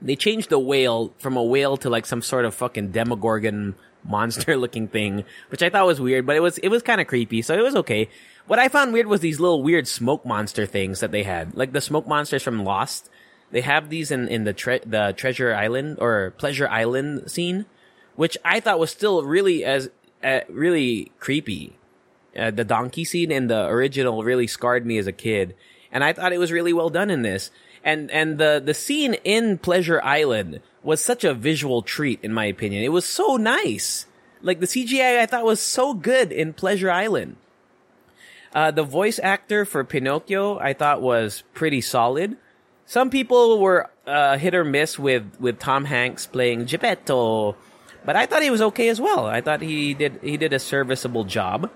They 0.00 0.16
changed 0.16 0.50
the 0.50 0.58
whale 0.58 1.14
from 1.18 1.36
a 1.36 1.42
whale 1.42 1.76
to 1.78 1.90
like 1.90 2.06
some 2.06 2.22
sort 2.22 2.44
of 2.44 2.54
fucking 2.54 2.92
demogorgon 2.92 3.74
monster 4.08 4.56
looking 4.64 4.88
thing, 4.88 5.24
which 5.48 5.62
I 5.62 5.70
thought 5.70 5.86
was 5.86 6.00
weird, 6.00 6.26
but 6.26 6.36
it 6.36 6.40
was 6.40 6.58
it 6.58 6.68
was 6.68 6.82
kind 6.82 7.00
of 7.00 7.06
creepy, 7.06 7.42
so 7.42 7.54
it 7.54 7.62
was 7.62 7.76
okay. 7.76 8.08
What 8.46 8.58
I 8.58 8.68
found 8.68 8.92
weird 8.92 9.06
was 9.06 9.20
these 9.20 9.40
little 9.40 9.62
weird 9.62 9.88
smoke 9.88 10.24
monster 10.24 10.66
things 10.66 11.00
that 11.00 11.10
they 11.10 11.24
had, 11.24 11.56
like 11.56 11.72
the 11.72 11.80
smoke 11.80 12.06
monsters 12.06 12.42
from 12.42 12.64
Lost. 12.64 13.10
They 13.50 13.60
have 13.60 13.90
these 13.90 14.10
in 14.10 14.28
in 14.28 14.44
the 14.44 14.52
tre- 14.52 14.84
the 14.84 15.14
Treasure 15.16 15.54
Island 15.54 15.98
or 16.00 16.32
Pleasure 16.38 16.68
Island 16.68 17.30
scene, 17.30 17.66
which 18.14 18.36
I 18.44 18.60
thought 18.60 18.78
was 18.78 18.90
still 18.90 19.24
really 19.24 19.64
as 19.64 19.90
uh, 20.22 20.40
really 20.48 21.12
creepy. 21.18 21.78
Uh, 22.36 22.50
the 22.50 22.64
donkey 22.64 23.04
scene 23.04 23.30
in 23.30 23.46
the 23.46 23.66
original 23.66 24.22
really 24.22 24.46
scarred 24.46 24.84
me 24.84 24.98
as 24.98 25.06
a 25.06 25.12
kid, 25.12 25.54
and 25.90 26.04
I 26.04 26.12
thought 26.12 26.32
it 26.32 26.38
was 26.38 26.52
really 26.52 26.72
well 26.72 26.90
done 26.90 27.10
in 27.10 27.22
this. 27.22 27.50
And 27.86 28.10
and 28.10 28.36
the 28.36 28.60
the 28.62 28.74
scene 28.74 29.14
in 29.22 29.58
Pleasure 29.58 30.02
Island 30.02 30.60
was 30.82 31.00
such 31.00 31.22
a 31.22 31.32
visual 31.32 31.82
treat, 31.82 32.18
in 32.20 32.34
my 32.34 32.44
opinion. 32.46 32.82
It 32.82 32.90
was 32.90 33.04
so 33.04 33.36
nice. 33.36 34.06
Like 34.42 34.58
the 34.58 34.66
CGI, 34.66 35.20
I 35.20 35.26
thought 35.26 35.44
was 35.44 35.60
so 35.60 35.94
good 35.94 36.32
in 36.32 36.52
Pleasure 36.52 36.90
Island. 36.90 37.36
Uh, 38.52 38.72
the 38.72 38.82
voice 38.82 39.20
actor 39.22 39.64
for 39.64 39.84
Pinocchio, 39.84 40.58
I 40.58 40.72
thought 40.72 41.00
was 41.00 41.44
pretty 41.54 41.80
solid. 41.80 42.36
Some 42.86 43.08
people 43.08 43.60
were 43.60 43.88
uh, 44.04 44.36
hit 44.36 44.54
or 44.54 44.64
miss 44.64 44.98
with 44.98 45.38
with 45.38 45.60
Tom 45.60 45.84
Hanks 45.84 46.26
playing 46.26 46.66
Geppetto, 46.66 47.54
but 48.04 48.16
I 48.16 48.26
thought 48.26 48.42
he 48.42 48.50
was 48.50 48.62
okay 48.62 48.88
as 48.88 49.00
well. 49.00 49.26
I 49.26 49.40
thought 49.40 49.62
he 49.62 49.94
did 49.94 50.18
he 50.22 50.36
did 50.36 50.52
a 50.52 50.58
serviceable 50.58 51.22
job. 51.22 51.70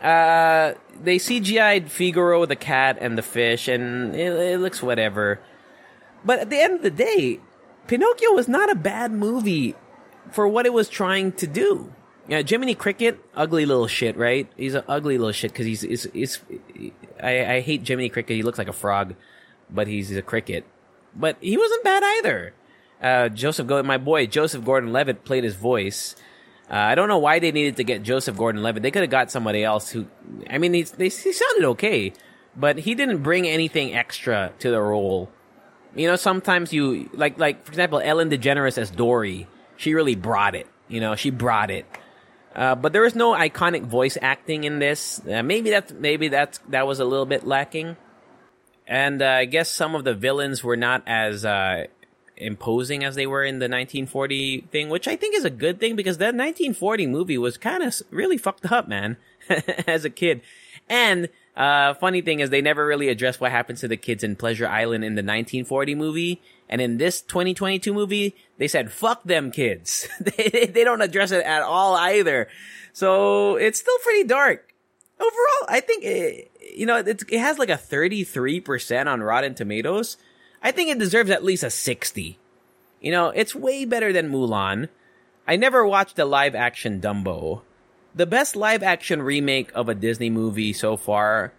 Uh, 0.00 0.74
they 1.02 1.16
CGI'd 1.16 1.90
Figaro, 1.90 2.46
the 2.46 2.56
cat, 2.56 2.98
and 3.00 3.18
the 3.18 3.22
fish, 3.22 3.68
and 3.68 4.14
it, 4.14 4.32
it 4.32 4.60
looks 4.60 4.82
whatever. 4.82 5.40
But 6.24 6.38
at 6.38 6.50
the 6.50 6.60
end 6.60 6.74
of 6.74 6.82
the 6.82 6.90
day, 6.90 7.40
Pinocchio 7.86 8.32
was 8.32 8.48
not 8.48 8.70
a 8.70 8.74
bad 8.74 9.12
movie 9.12 9.74
for 10.30 10.48
what 10.48 10.66
it 10.66 10.72
was 10.72 10.88
trying 10.88 11.32
to 11.32 11.46
do. 11.46 11.92
Yeah, 12.28 12.42
Jiminy 12.46 12.74
Cricket, 12.74 13.18
ugly 13.34 13.66
little 13.66 13.88
shit, 13.88 14.16
right? 14.16 14.48
He's 14.56 14.74
an 14.74 14.84
ugly 14.86 15.18
little 15.18 15.32
shit 15.32 15.52
because 15.52 15.66
he's, 15.66 15.80
he's, 15.80 16.04
he's 16.12 16.40
I, 17.20 17.56
I 17.56 17.60
hate 17.60 17.86
Jiminy 17.86 18.08
Cricket. 18.08 18.36
He 18.36 18.42
looks 18.42 18.58
like 18.58 18.68
a 18.68 18.72
frog, 18.72 19.14
but 19.68 19.86
he's 19.86 20.14
a 20.16 20.22
cricket. 20.22 20.64
But 21.14 21.36
he 21.40 21.56
wasn't 21.56 21.82
bad 21.82 22.02
either. 22.04 22.54
Uh, 23.02 23.28
Joseph, 23.30 23.66
my 23.84 23.98
boy 23.98 24.26
Joseph 24.26 24.64
Gordon-Levitt 24.64 25.24
played 25.24 25.42
his 25.42 25.56
voice. 25.56 26.14
Uh, 26.70 26.74
I 26.74 26.94
don't 26.94 27.08
know 27.08 27.18
why 27.18 27.40
they 27.40 27.50
needed 27.50 27.76
to 27.78 27.84
get 27.84 28.04
Joseph 28.04 28.36
Gordon-Levitt. 28.36 28.82
They 28.82 28.92
could 28.92 29.02
have 29.02 29.10
got 29.10 29.32
somebody 29.32 29.64
else 29.64 29.90
who, 29.90 30.06
I 30.48 30.58
mean, 30.58 30.72
he, 30.72 30.82
they, 30.82 31.08
he 31.08 31.32
sounded 31.32 31.64
okay, 31.70 32.12
but 32.56 32.78
he 32.78 32.94
didn't 32.94 33.24
bring 33.24 33.48
anything 33.48 33.94
extra 33.94 34.52
to 34.60 34.70
the 34.70 34.80
role. 34.80 35.30
You 35.96 36.06
know, 36.06 36.14
sometimes 36.14 36.72
you, 36.72 37.10
like, 37.12 37.40
like, 37.40 37.64
for 37.64 37.72
example, 37.72 38.00
Ellen 38.02 38.30
DeGeneres 38.30 38.78
as 38.78 38.92
Dory, 38.92 39.48
she 39.76 39.94
really 39.94 40.14
brought 40.14 40.54
it. 40.54 40.68
You 40.86 41.00
know, 41.00 41.16
she 41.16 41.30
brought 41.30 41.72
it. 41.72 41.86
Uh, 42.54 42.76
but 42.76 42.92
there 42.92 43.02
was 43.02 43.16
no 43.16 43.34
iconic 43.34 43.82
voice 43.82 44.16
acting 44.22 44.62
in 44.62 44.78
this. 44.78 45.20
Uh, 45.28 45.42
maybe 45.42 45.70
that's, 45.70 45.92
maybe 45.92 46.28
that's, 46.28 46.58
that 46.68 46.86
was 46.86 47.00
a 47.00 47.04
little 47.04 47.26
bit 47.26 47.44
lacking. 47.44 47.96
And, 48.86 49.22
uh, 49.22 49.26
I 49.26 49.44
guess 49.46 49.68
some 49.68 49.96
of 49.96 50.04
the 50.04 50.14
villains 50.14 50.62
were 50.62 50.76
not 50.76 51.02
as, 51.06 51.44
uh, 51.44 51.86
imposing 52.40 53.04
as 53.04 53.14
they 53.14 53.26
were 53.26 53.44
in 53.44 53.58
the 53.58 53.64
1940 53.64 54.62
thing, 54.72 54.88
which 54.88 55.06
I 55.06 55.16
think 55.16 55.36
is 55.36 55.44
a 55.44 55.50
good 55.50 55.78
thing 55.78 55.94
because 55.96 56.18
that 56.18 56.34
1940 56.34 57.06
movie 57.06 57.38
was 57.38 57.56
kind 57.56 57.82
of 57.82 57.94
really 58.10 58.38
fucked 58.38 58.70
up, 58.70 58.88
man, 58.88 59.16
as 59.86 60.04
a 60.04 60.10
kid. 60.10 60.40
And, 60.88 61.28
uh, 61.56 61.94
funny 61.94 62.22
thing 62.22 62.40
is 62.40 62.50
they 62.50 62.62
never 62.62 62.86
really 62.86 63.08
addressed 63.08 63.40
what 63.40 63.50
happens 63.50 63.80
to 63.80 63.88
the 63.88 63.96
kids 63.96 64.24
in 64.24 64.36
Pleasure 64.36 64.66
Island 64.66 65.04
in 65.04 65.14
the 65.14 65.22
1940 65.22 65.94
movie. 65.94 66.40
And 66.68 66.80
in 66.80 66.98
this 66.98 67.20
2022 67.20 67.92
movie, 67.92 68.34
they 68.58 68.68
said, 68.68 68.90
fuck 68.92 69.24
them 69.24 69.50
kids. 69.50 70.08
they, 70.20 70.66
they 70.66 70.84
don't 70.84 71.02
address 71.02 71.32
it 71.32 71.44
at 71.44 71.62
all 71.62 71.94
either. 71.96 72.48
So 72.92 73.56
it's 73.56 73.80
still 73.80 73.98
pretty 74.02 74.24
dark. 74.24 74.72
Overall, 75.18 75.66
I 75.68 75.80
think, 75.80 76.04
it, 76.04 76.50
you 76.74 76.86
know, 76.86 76.96
it 76.96 77.30
has 77.30 77.58
like 77.58 77.68
a 77.68 77.74
33% 77.74 79.06
on 79.06 79.20
Rotten 79.20 79.54
Tomatoes. 79.54 80.16
I 80.62 80.72
think 80.72 80.90
it 80.90 80.98
deserves 80.98 81.30
at 81.30 81.44
least 81.44 81.62
a 81.62 81.70
60. 81.70 82.38
You 83.00 83.10
know, 83.10 83.28
it's 83.28 83.54
way 83.54 83.84
better 83.84 84.12
than 84.12 84.30
Mulan. 84.30 84.88
I 85.46 85.56
never 85.56 85.86
watched 85.86 86.16
the 86.16 86.24
live 86.24 86.54
action 86.54 87.00
Dumbo. 87.00 87.62
The 88.14 88.26
best 88.26 88.56
live 88.56 88.82
action 88.82 89.22
remake 89.22 89.70
of 89.74 89.88
a 89.88 89.94
Disney 89.94 90.30
movie 90.30 90.72
so 90.72 90.96
far, 90.96 91.52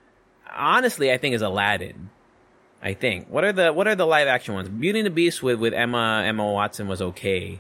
honestly, 0.54 1.12
I 1.12 1.18
think 1.18 1.34
is 1.34 1.42
Aladdin. 1.42 2.10
I 2.82 2.94
think. 2.94 3.28
What 3.30 3.44
are 3.44 3.54
the 3.54 3.72
what 3.72 3.88
are 3.88 3.96
the 3.96 4.08
live 4.08 4.28
action 4.28 4.56
ones? 4.56 4.70
Beauty 4.70 5.00
and 5.00 5.06
the 5.06 5.12
Beast 5.12 5.44
with 5.44 5.60
with 5.60 5.74
Emma 5.74 6.24
Emma 6.26 6.52
Watson 6.52 6.88
was 6.88 7.02
okay, 7.02 7.60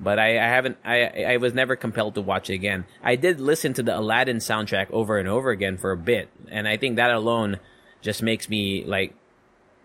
but 0.00 0.18
I, 0.18 0.38
I 0.38 0.48
haven't 0.48 0.78
I 0.82 1.24
I 1.24 1.36
was 1.36 1.52
never 1.52 1.76
compelled 1.76 2.14
to 2.14 2.22
watch 2.22 2.48
it 2.48 2.54
again. 2.54 2.86
I 3.02 3.16
did 3.16 3.38
listen 3.38 3.74
to 3.74 3.82
the 3.82 3.98
Aladdin 3.98 4.38
soundtrack 4.38 4.90
over 4.90 5.18
and 5.18 5.28
over 5.28 5.50
again 5.50 5.76
for 5.76 5.92
a 5.92 5.96
bit, 5.96 6.30
and 6.50 6.66
I 6.66 6.78
think 6.78 6.96
that 6.96 7.10
alone 7.10 7.60
just 8.00 8.22
makes 8.22 8.48
me 8.48 8.82
like 8.84 9.14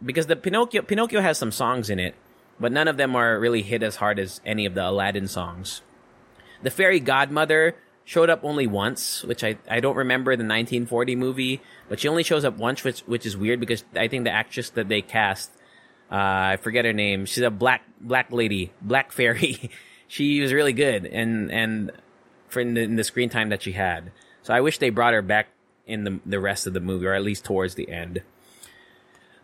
because 0.04 0.28
the 0.28 0.36
Pinocchio 0.36 0.82
Pinocchio 0.82 1.22
has 1.22 1.38
some 1.38 1.52
songs 1.52 1.90
in 1.90 2.00
it 2.00 2.16
but 2.62 2.72
none 2.72 2.88
of 2.88 2.96
them 2.96 3.16
are 3.16 3.40
really 3.40 3.64
hit 3.64 3.82
as 3.82 3.96
hard 3.96 4.20
as 4.20 4.40
any 4.46 4.68
of 4.68 4.76
the 4.76 4.88
Aladdin 4.88 5.28
songs. 5.28 5.82
The 6.62 6.70
fairy 6.70 7.00
godmother 7.00 7.76
showed 8.06 8.30
up 8.30 8.42
only 8.44 8.68
once, 8.68 9.24
which 9.24 9.44
I, 9.44 9.58
I 9.68 9.80
don't 9.80 9.98
remember 9.98 10.32
the 10.34 10.44
1940 10.44 11.16
movie, 11.16 11.62
but 11.90 12.00
she 12.00 12.08
only 12.08 12.22
shows 12.22 12.46
up 12.46 12.58
once, 12.58 12.84
which 12.84 13.02
which 13.02 13.26
is 13.26 13.36
weird 13.36 13.60
because 13.60 13.84
I 13.96 14.08
think 14.08 14.26
the 14.26 14.32
actress 14.32 14.70
that 14.72 14.88
they 14.88 15.02
cast, 15.02 15.50
uh, 16.12 16.54
I 16.54 16.58
forget 16.62 16.86
her 16.86 16.94
name. 16.94 17.26
She's 17.26 17.44
a 17.44 17.50
black 17.50 17.82
black 18.00 18.32
lady, 18.32 18.72
black 18.80 19.12
fairy. 19.18 19.72
she 20.08 20.40
was 20.40 20.54
really 20.54 20.74
good, 20.74 21.08
and 21.08 21.52
and 21.52 21.92
for 22.48 22.60
in 22.60 22.76
the, 22.76 22.82
in 22.82 22.96
the 22.96 23.04
screen 23.04 23.30
time 23.30 23.50
that 23.50 23.64
she 23.64 23.72
had. 23.72 24.12
So 24.44 24.54
I 24.54 24.62
wish 24.62 24.78
they 24.78 24.92
brought 24.92 25.14
her 25.14 25.24
back 25.24 25.48
in 25.88 26.04
the 26.04 26.20
the 26.28 26.40
rest 26.40 26.68
of 26.68 26.74
the 26.74 26.80
movie, 26.80 27.08
or 27.08 27.14
at 27.14 27.24
least 27.24 27.44
towards 27.44 27.74
the 27.74 27.90
end. 27.90 28.22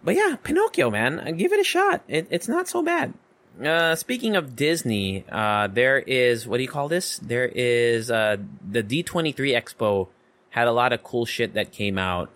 But 0.07 0.15
yeah, 0.15 0.37
Pinocchio, 0.41 0.89
man, 0.89 1.35
give 1.35 1.51
it 1.51 1.59
a 1.59 1.65
shot. 1.65 2.01
It, 2.07 2.27
it's 2.29 2.47
not 2.47 2.69
so 2.69 2.81
bad. 2.81 3.13
Uh, 3.61 3.93
speaking 3.95 4.37
of 4.37 4.55
Disney, 4.55 5.25
uh, 5.29 5.67
there 5.67 5.99
is 5.99 6.47
what 6.47 6.55
do 6.55 6.63
you 6.63 6.69
call 6.69 6.87
this? 6.87 7.19
There 7.19 7.45
is 7.45 8.09
uh, 8.09 8.37
the 8.65 8.81
D23 8.81 9.35
Expo 9.35 10.07
had 10.49 10.69
a 10.69 10.71
lot 10.71 10.93
of 10.93 11.03
cool 11.03 11.25
shit 11.25 11.55
that 11.55 11.73
came 11.73 11.97
out. 11.97 12.31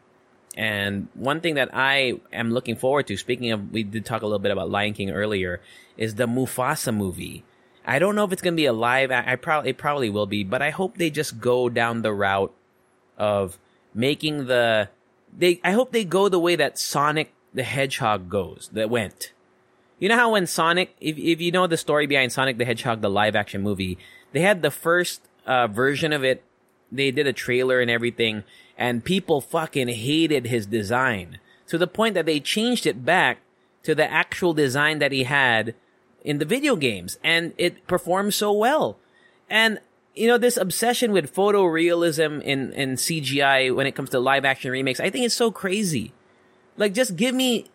And 0.57 1.07
one 1.13 1.39
thing 1.39 1.55
that 1.55 1.69
I 1.71 2.19
am 2.33 2.51
looking 2.51 2.75
forward 2.75 3.07
to, 3.07 3.15
speaking 3.15 3.53
of, 3.53 3.71
we 3.71 3.83
did 3.83 4.05
talk 4.05 4.21
a 4.21 4.25
little 4.25 4.39
bit 4.39 4.51
about 4.51 4.69
Lion 4.69 4.93
King 4.93 5.11
earlier, 5.11 5.61
is 5.95 6.15
the 6.15 6.27
Mufasa 6.27 6.93
movie. 6.93 7.45
I 7.85 7.99
don't 7.99 8.17
know 8.17 8.25
if 8.25 8.33
it's 8.33 8.41
gonna 8.41 8.57
be 8.57 8.65
a 8.65 8.73
live. 8.73 9.11
I, 9.11 9.23
I 9.25 9.35
probably 9.37 9.69
it 9.69 9.77
probably 9.77 10.09
will 10.09 10.27
be, 10.27 10.43
but 10.43 10.61
I 10.61 10.71
hope 10.71 10.97
they 10.97 11.09
just 11.09 11.39
go 11.39 11.69
down 11.69 12.01
the 12.01 12.11
route 12.11 12.53
of 13.17 13.57
making 13.93 14.47
the. 14.47 14.89
They 15.31 15.61
I 15.63 15.71
hope 15.71 15.93
they 15.93 16.03
go 16.03 16.27
the 16.27 16.37
way 16.37 16.57
that 16.57 16.77
Sonic 16.77 17.33
the 17.53 17.63
Hedgehog 17.63 18.29
goes. 18.29 18.69
That 18.73 18.89
went. 18.89 19.31
You 19.99 20.09
know 20.09 20.15
how 20.17 20.31
when 20.31 20.47
Sonic, 20.47 20.95
if 20.99 21.17
if 21.17 21.41
you 21.41 21.51
know 21.51 21.67
the 21.67 21.77
story 21.77 22.07
behind 22.07 22.31
Sonic 22.31 22.57
the 22.57 22.65
Hedgehog, 22.65 23.01
the 23.01 23.09
live 23.09 23.35
action 23.35 23.61
movie, 23.61 23.97
they 24.31 24.41
had 24.41 24.61
the 24.61 24.71
first 24.71 25.21
uh, 25.45 25.67
version 25.67 26.11
of 26.11 26.23
it. 26.23 26.43
They 26.91 27.11
did 27.11 27.27
a 27.27 27.33
trailer 27.33 27.79
and 27.79 27.89
everything, 27.89 28.43
and 28.77 29.05
people 29.05 29.41
fucking 29.41 29.89
hated 29.89 30.47
his 30.47 30.65
design 30.65 31.39
to 31.67 31.77
the 31.77 31.87
point 31.87 32.15
that 32.15 32.25
they 32.25 32.39
changed 32.39 32.85
it 32.85 33.05
back 33.05 33.39
to 33.83 33.95
the 33.95 34.11
actual 34.11 34.53
design 34.53 34.99
that 34.99 35.11
he 35.11 35.23
had 35.23 35.75
in 36.23 36.37
the 36.37 36.45
video 36.45 36.75
games, 36.75 37.17
and 37.23 37.53
it 37.57 37.87
performed 37.87 38.33
so 38.33 38.51
well. 38.51 38.97
And 39.49 39.79
you 40.15 40.27
know 40.27 40.37
this 40.37 40.57
obsession 40.57 41.11
with 41.11 41.33
photorealism 41.33 42.41
in 42.41 42.73
in 42.73 42.95
CGI 42.95 43.73
when 43.73 43.87
it 43.87 43.95
comes 43.95 44.09
to 44.09 44.19
live 44.19 44.45
action 44.45 44.71
remakes, 44.71 44.99
I 44.99 45.09
think 45.09 45.25
it's 45.25 45.35
so 45.35 45.51
crazy. 45.51 46.11
Like, 46.81 46.95
just 46.95 47.15
give 47.15 47.35
me 47.35 47.67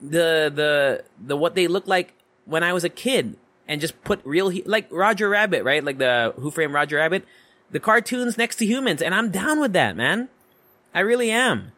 the 0.00 0.46
the 0.54 1.04
the 1.18 1.36
what 1.36 1.56
they 1.56 1.66
look 1.66 1.88
like 1.88 2.14
when 2.44 2.62
I 2.62 2.72
was 2.72 2.84
a 2.84 2.88
kid, 2.88 3.36
and 3.66 3.80
just 3.80 4.04
put 4.04 4.20
real 4.22 4.52
like 4.66 4.86
Roger 4.92 5.28
Rabbit, 5.28 5.64
right? 5.64 5.82
Like 5.82 5.98
the 5.98 6.32
Who 6.36 6.52
Framed 6.52 6.72
Roger 6.72 6.98
Rabbit, 6.98 7.24
the 7.72 7.80
cartoons 7.80 8.38
next 8.38 8.56
to 8.56 8.64
humans, 8.66 9.02
and 9.02 9.16
I'm 9.16 9.32
down 9.32 9.58
with 9.58 9.72
that, 9.72 9.96
man. 9.96 10.28
I 10.94 11.00
really 11.00 11.32
am. 11.32 11.72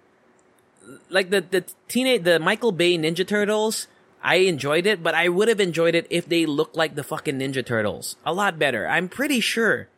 Like 1.09 1.31
the 1.31 1.41
the 1.41 1.65
teenage 1.89 2.25
the 2.25 2.39
Michael 2.39 2.71
Bay 2.71 2.99
Ninja 2.99 3.27
Turtles, 3.27 3.87
I 4.23 4.45
enjoyed 4.45 4.85
it, 4.85 5.03
but 5.03 5.15
I 5.15 5.31
would 5.31 5.49
have 5.49 5.61
enjoyed 5.61 5.95
it 5.95 6.07
if 6.11 6.29
they 6.29 6.45
looked 6.45 6.77
like 6.77 6.97
the 6.97 7.03
fucking 7.03 7.39
Ninja 7.39 7.65
Turtles. 7.65 8.17
A 8.27 8.35
lot 8.35 8.59
better. 8.59 8.87
I'm 8.87 9.09
pretty 9.09 9.41
sure. 9.41 9.89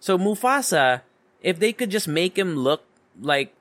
So 0.00 0.18
Mufasa, 0.18 1.02
if 1.40 1.60
they 1.60 1.72
could 1.72 1.90
just 1.90 2.08
make 2.08 2.36
him 2.36 2.56
look 2.56 2.82
like 3.20 3.54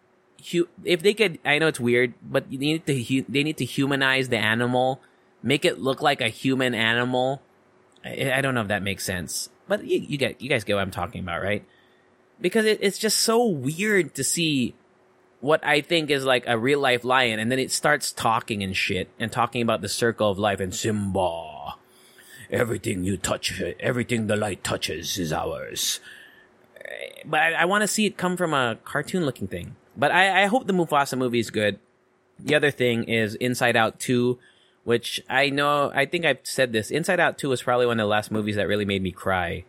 hu- 0.51 0.69
if 0.84 1.01
they 1.01 1.13
could 1.13 1.39
I 1.45 1.60
know 1.60 1.67
it's 1.67 1.79
weird, 1.79 2.13
but 2.21 2.51
you 2.51 2.60
need 2.60 2.86
to 2.86 3.03
hu- 3.03 3.25
they 3.27 3.43
need 3.43 3.58
to 3.58 3.65
humanize 3.65 4.29
the 4.29 4.38
animal, 4.38 5.01
make 5.43 5.65
it 5.65 5.79
look 5.79 6.01
like 6.01 6.21
a 6.21 6.29
human 6.29 6.73
animal. 6.73 7.41
I, 8.03 8.34
I 8.34 8.41
don't 8.41 8.53
know 8.53 8.62
if 8.62 8.67
that 8.67 8.84
makes 8.84 9.03
sense. 9.03 9.49
But 9.67 9.86
you, 9.86 9.99
you 9.99 10.17
get 10.17 10.41
you 10.41 10.49
guys 10.49 10.63
get 10.63 10.75
what 10.75 10.81
I'm 10.81 10.91
talking 10.91 11.21
about, 11.21 11.41
right? 11.41 11.65
Because 12.39 12.65
it, 12.65 12.79
it's 12.81 12.97
just 12.97 13.19
so 13.19 13.45
weird 13.45 14.15
to 14.15 14.23
see 14.23 14.75
what 15.39 15.63
I 15.65 15.81
think 15.81 16.10
is 16.10 16.25
like 16.25 16.43
a 16.47 16.58
real 16.58 16.79
life 16.79 17.03
lion, 17.03 17.39
and 17.39 17.51
then 17.51 17.60
it 17.60 17.71
starts 17.71 18.12
talking 18.12 18.63
and 18.63 18.75
shit, 18.75 19.10
and 19.19 19.31
talking 19.31 19.62
about 19.62 19.81
the 19.81 19.89
circle 19.89 20.31
of 20.31 20.39
life 20.39 20.60
and 20.60 20.73
Simba. 20.73 21.75
Everything 22.51 23.03
you 23.03 23.17
touch, 23.17 23.62
everything 23.79 24.27
the 24.27 24.36
light 24.36 24.63
touches 24.63 25.17
is 25.17 25.34
ours. 25.34 25.99
But 27.25 27.39
I, 27.39 27.53
I 27.53 27.65
want 27.65 27.81
to 27.81 27.88
see 27.88 28.05
it 28.05 28.17
come 28.17 28.38
from 28.38 28.53
a 28.53 28.77
cartoon 28.84 29.25
looking 29.25 29.47
thing. 29.47 29.75
But 29.97 30.12
I, 30.12 30.43
I 30.43 30.45
hope 30.47 30.67
the 30.67 30.73
Mufasa 30.73 31.17
movie 31.17 31.39
is 31.39 31.49
good. 31.49 31.79
The 32.39 32.55
other 32.55 32.71
thing 32.71 33.05
is 33.05 33.36
Inside 33.36 33.75
Out 33.75 33.99
2, 33.99 34.38
which 34.84 35.21
I 35.29 35.49
know, 35.49 35.91
I 35.95 36.05
think 36.05 36.25
I've 36.25 36.39
said 36.43 36.73
this. 36.73 36.91
Inside 36.91 37.19
Out 37.19 37.38
2 37.38 37.49
was 37.49 37.63
probably 37.63 37.86
one 37.86 37.99
of 37.99 38.03
the 38.03 38.10
last 38.10 38.31
movies 38.31 38.58
that 38.58 38.67
really 38.67 38.86
made 38.86 39.01
me 39.01 39.12
cry 39.12 39.63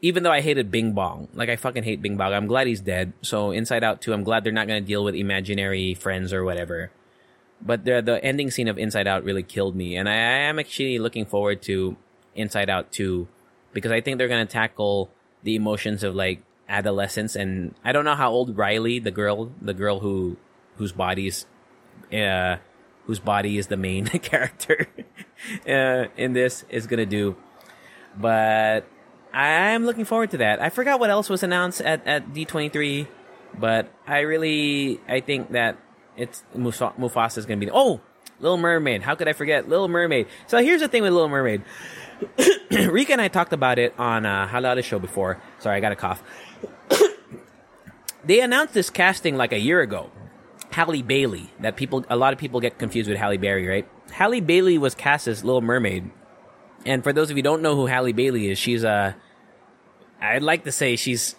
even 0.00 0.22
though 0.22 0.30
I 0.30 0.40
hated 0.40 0.70
Bing 0.70 0.92
Bong, 0.92 1.28
like 1.34 1.48
I 1.48 1.56
fucking 1.56 1.82
hate 1.82 2.00
Bing 2.00 2.16
Bong, 2.16 2.32
I'm 2.32 2.46
glad 2.46 2.66
he's 2.66 2.80
dead. 2.80 3.12
So 3.22 3.50
Inside 3.50 3.82
Out 3.82 4.00
2, 4.00 4.12
I'm 4.12 4.22
glad 4.22 4.44
they're 4.44 4.52
not 4.52 4.66
going 4.66 4.82
to 4.82 4.86
deal 4.86 5.02
with 5.02 5.14
imaginary 5.14 5.94
friends 5.94 6.32
or 6.32 6.44
whatever. 6.44 6.90
But 7.60 7.84
the 7.84 8.00
the 8.00 8.24
ending 8.24 8.52
scene 8.52 8.68
of 8.68 8.78
Inside 8.78 9.08
Out 9.08 9.24
really 9.24 9.42
killed 9.42 9.74
me, 9.74 9.96
and 9.96 10.08
I, 10.08 10.12
I 10.12 10.38
am 10.46 10.58
actually 10.58 10.98
looking 10.98 11.26
forward 11.26 11.62
to 11.62 11.96
Inside 12.36 12.70
Out 12.70 12.92
2 12.92 13.26
because 13.72 13.90
I 13.90 14.00
think 14.00 14.18
they're 14.18 14.28
going 14.28 14.46
to 14.46 14.52
tackle 14.52 15.10
the 15.42 15.56
emotions 15.56 16.04
of 16.04 16.14
like 16.14 16.42
adolescence, 16.68 17.36
and 17.36 17.74
I 17.84 17.92
don't 17.92 18.04
know 18.04 18.14
how 18.14 18.30
old 18.30 18.56
Riley, 18.56 18.98
the 18.98 19.10
girl, 19.10 19.52
the 19.60 19.74
girl 19.74 20.00
who 20.00 20.36
whose 20.76 20.92
body's 20.92 21.46
uh 22.12 22.56
whose 23.06 23.18
body 23.18 23.58
is 23.58 23.66
the 23.68 23.76
main 23.76 24.06
character 24.06 24.86
uh, 25.66 26.04
in 26.16 26.32
this 26.32 26.64
is 26.70 26.86
gonna 26.86 27.06
do, 27.06 27.36
but 28.16 28.86
I'm 29.32 29.84
looking 29.84 30.04
forward 30.04 30.30
to 30.30 30.38
that. 30.38 30.60
I 30.60 30.70
forgot 30.70 31.00
what 31.00 31.10
else 31.10 31.28
was 31.28 31.42
announced 31.42 31.80
at, 31.80 32.06
at 32.06 32.32
D23, 32.32 33.06
but 33.58 33.92
I 34.06 34.20
really, 34.20 35.00
I 35.08 35.20
think 35.20 35.52
that 35.52 35.78
it's 36.16 36.42
Mufa- 36.54 36.94
Mufasa 36.98 37.38
is 37.38 37.46
going 37.46 37.60
to 37.60 37.66
be, 37.66 37.70
oh, 37.72 38.00
Little 38.40 38.56
Mermaid. 38.56 39.02
How 39.02 39.14
could 39.14 39.28
I 39.28 39.32
forget 39.32 39.68
Little 39.68 39.88
Mermaid? 39.88 40.28
So 40.46 40.58
here's 40.58 40.80
the 40.80 40.88
thing 40.88 41.02
with 41.02 41.12
Little 41.12 41.28
Mermaid. 41.28 41.62
Rika 42.70 43.12
and 43.12 43.20
I 43.20 43.28
talked 43.28 43.52
about 43.52 43.78
it 43.78 43.94
on 43.98 44.26
uh, 44.26 44.48
Halal 44.48 44.82
Show 44.82 44.98
before. 44.98 45.40
Sorry, 45.58 45.76
I 45.76 45.80
got 45.80 45.92
a 45.92 45.96
cough. 45.96 46.22
they 48.24 48.40
announced 48.40 48.74
this 48.74 48.90
casting 48.90 49.36
like 49.36 49.52
a 49.52 49.58
year 49.58 49.80
ago. 49.80 50.10
Halle 50.70 51.02
Bailey, 51.02 51.50
that 51.60 51.76
people, 51.76 52.04
a 52.10 52.16
lot 52.16 52.32
of 52.32 52.38
people 52.38 52.60
get 52.60 52.78
confused 52.78 53.08
with 53.08 53.18
Halle 53.18 53.38
Berry, 53.38 53.66
right? 53.66 53.88
Halle 54.10 54.40
Bailey 54.40 54.78
was 54.78 54.94
cast 54.94 55.26
as 55.26 55.42
Little 55.42 55.62
Mermaid 55.62 56.10
and 56.84 57.02
for 57.02 57.12
those 57.12 57.30
of 57.30 57.36
you 57.36 57.40
who 57.40 57.42
don't 57.42 57.62
know 57.62 57.76
who 57.76 57.86
Halle 57.86 58.12
Bailey 58.12 58.50
is, 58.50 58.58
she's 58.58 58.84
a. 58.84 59.16
I'd 60.20 60.42
like 60.42 60.64
to 60.64 60.72
say 60.72 60.96
she's. 60.96 61.36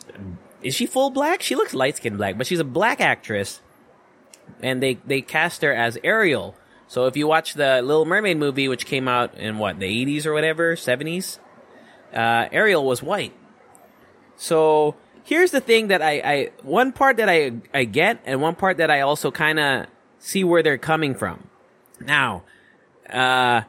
Is 0.61 0.75
she 0.75 0.85
full 0.85 1.09
black? 1.09 1.41
She 1.41 1.55
looks 1.55 1.73
light 1.73 1.97
skinned 1.97 2.17
black, 2.17 2.37
but 2.37 2.45
she's 2.45 2.59
a 2.59 2.65
black 2.65 2.99
actress. 2.99 3.61
And 4.61 4.81
they, 4.83 4.95
they 5.05 5.21
cast 5.21 5.61
her 5.61 5.73
as 5.73 5.97
Ariel. 6.03 6.55
So 6.89 7.05
if 7.05 7.15
you 7.15 7.27
watch 7.27 7.53
the 7.53 7.83
Little 7.83 8.03
Mermaid 8.03 8.37
movie, 8.37 8.67
which 8.67 8.87
came 8.87 9.07
out 9.07 9.35
in 9.35 9.59
what, 9.59 9.79
the 9.79 9.85
80s 9.85 10.25
or 10.25 10.33
whatever, 10.33 10.75
70s, 10.75 11.37
uh, 12.11 12.47
Ariel 12.51 12.83
was 12.83 13.03
white. 13.03 13.31
So 14.35 14.95
here's 15.23 15.51
the 15.51 15.61
thing 15.61 15.89
that 15.89 16.01
I, 16.01 16.13
I 16.19 16.49
one 16.63 16.91
part 16.91 17.17
that 17.17 17.29
I, 17.29 17.51
I 17.75 17.83
get, 17.83 18.21
and 18.25 18.41
one 18.41 18.55
part 18.55 18.77
that 18.77 18.89
I 18.89 19.01
also 19.01 19.29
kind 19.29 19.59
of 19.59 19.85
see 20.17 20.43
where 20.43 20.63
they're 20.63 20.79
coming 20.79 21.13
from. 21.13 21.47
Now, 22.01 22.41
uh, 23.07 23.61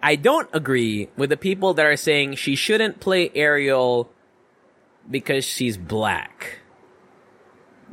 I 0.00 0.14
don't 0.14 0.48
agree 0.52 1.08
with 1.16 1.30
the 1.30 1.36
people 1.36 1.74
that 1.74 1.84
are 1.84 1.96
saying 1.96 2.36
she 2.36 2.54
shouldn't 2.54 3.00
play 3.00 3.32
Ariel 3.34 4.08
because 5.10 5.44
she's 5.44 5.76
black. 5.76 6.60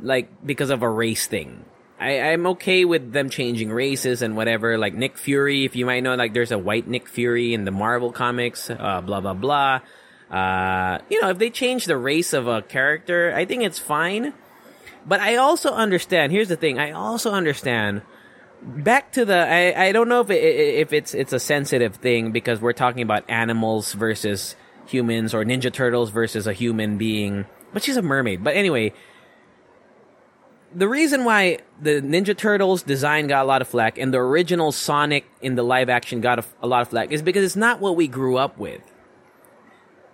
Like, 0.00 0.46
because 0.46 0.70
of 0.70 0.82
a 0.82 0.88
race 0.88 1.26
thing. 1.26 1.64
I, 2.02 2.32
I'm 2.32 2.46
okay 2.48 2.84
with 2.84 3.12
them 3.12 3.30
changing 3.30 3.70
races 3.70 4.22
and 4.22 4.36
whatever. 4.36 4.76
Like 4.76 4.94
Nick 4.94 5.16
Fury, 5.16 5.64
if 5.64 5.76
you 5.76 5.86
might 5.86 6.00
know, 6.00 6.14
like 6.14 6.34
there's 6.34 6.50
a 6.50 6.58
white 6.58 6.88
Nick 6.88 7.08
Fury 7.08 7.54
in 7.54 7.64
the 7.64 7.70
Marvel 7.70 8.10
comics, 8.10 8.68
uh, 8.68 9.00
blah, 9.00 9.20
blah, 9.20 9.34
blah. 9.34 9.80
Uh, 10.30 10.98
you 11.08 11.20
know, 11.20 11.30
if 11.30 11.38
they 11.38 11.50
change 11.50 11.84
the 11.84 11.96
race 11.96 12.32
of 12.32 12.48
a 12.48 12.62
character, 12.62 13.32
I 13.34 13.44
think 13.44 13.62
it's 13.62 13.78
fine. 13.78 14.34
But 15.06 15.20
I 15.20 15.36
also 15.36 15.72
understand, 15.72 16.32
here's 16.32 16.48
the 16.48 16.56
thing, 16.56 16.78
I 16.78 16.92
also 16.92 17.32
understand 17.32 18.02
back 18.62 19.12
to 19.12 19.24
the 19.24 19.36
I, 19.36 19.86
I 19.88 19.92
don't 19.92 20.08
know 20.08 20.20
if 20.20 20.30
it, 20.30 20.36
if 20.36 20.92
it's 20.92 21.14
it's 21.14 21.32
a 21.32 21.40
sensitive 21.40 21.96
thing 21.96 22.30
because 22.30 22.60
we're 22.60 22.72
talking 22.72 23.02
about 23.02 23.28
animals 23.28 23.92
versus 23.92 24.54
humans 24.86 25.34
or 25.34 25.44
ninja 25.44 25.72
turtles 25.72 26.10
versus 26.10 26.46
a 26.46 26.52
human 26.52 26.96
being 26.96 27.44
but 27.72 27.82
she's 27.82 27.96
a 27.96 28.02
mermaid 28.02 28.44
but 28.44 28.54
anyway 28.54 28.92
the 30.74 30.88
reason 30.88 31.24
why 31.24 31.58
the 31.80 32.00
ninja 32.00 32.36
turtles 32.36 32.82
design 32.82 33.26
got 33.26 33.44
a 33.44 33.46
lot 33.46 33.62
of 33.62 33.68
flack 33.68 33.98
and 33.98 34.12
the 34.12 34.18
original 34.18 34.72
sonic 34.72 35.24
in 35.40 35.54
the 35.54 35.62
live 35.62 35.88
action 35.88 36.20
got 36.20 36.38
a, 36.38 36.44
a 36.62 36.66
lot 36.66 36.82
of 36.82 36.88
flack 36.88 37.12
is 37.12 37.22
because 37.22 37.44
it's 37.44 37.56
not 37.56 37.80
what 37.80 37.96
we 37.96 38.08
grew 38.08 38.36
up 38.36 38.58
with 38.58 38.82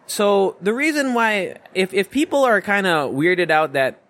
so 0.07 0.57
the 0.61 0.73
reason 0.73 1.15
why 1.15 1.57
if 1.75 1.93
if 1.93 2.11
people 2.11 2.43
are 2.45 2.61
kind 2.61 2.87
of 2.87 3.13
weirded 3.13 3.51
out 3.51 3.75
that 3.75 4.01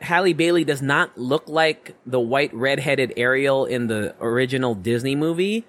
Halle 0.00 0.32
Bailey 0.32 0.64
does 0.64 0.80
not 0.80 1.16
look 1.18 1.48
like 1.48 1.94
the 2.06 2.20
white 2.20 2.54
redheaded 2.54 3.12
Ariel 3.16 3.64
in 3.64 3.88
the 3.88 4.14
original 4.20 4.74
Disney 4.74 5.14
movie, 5.14 5.64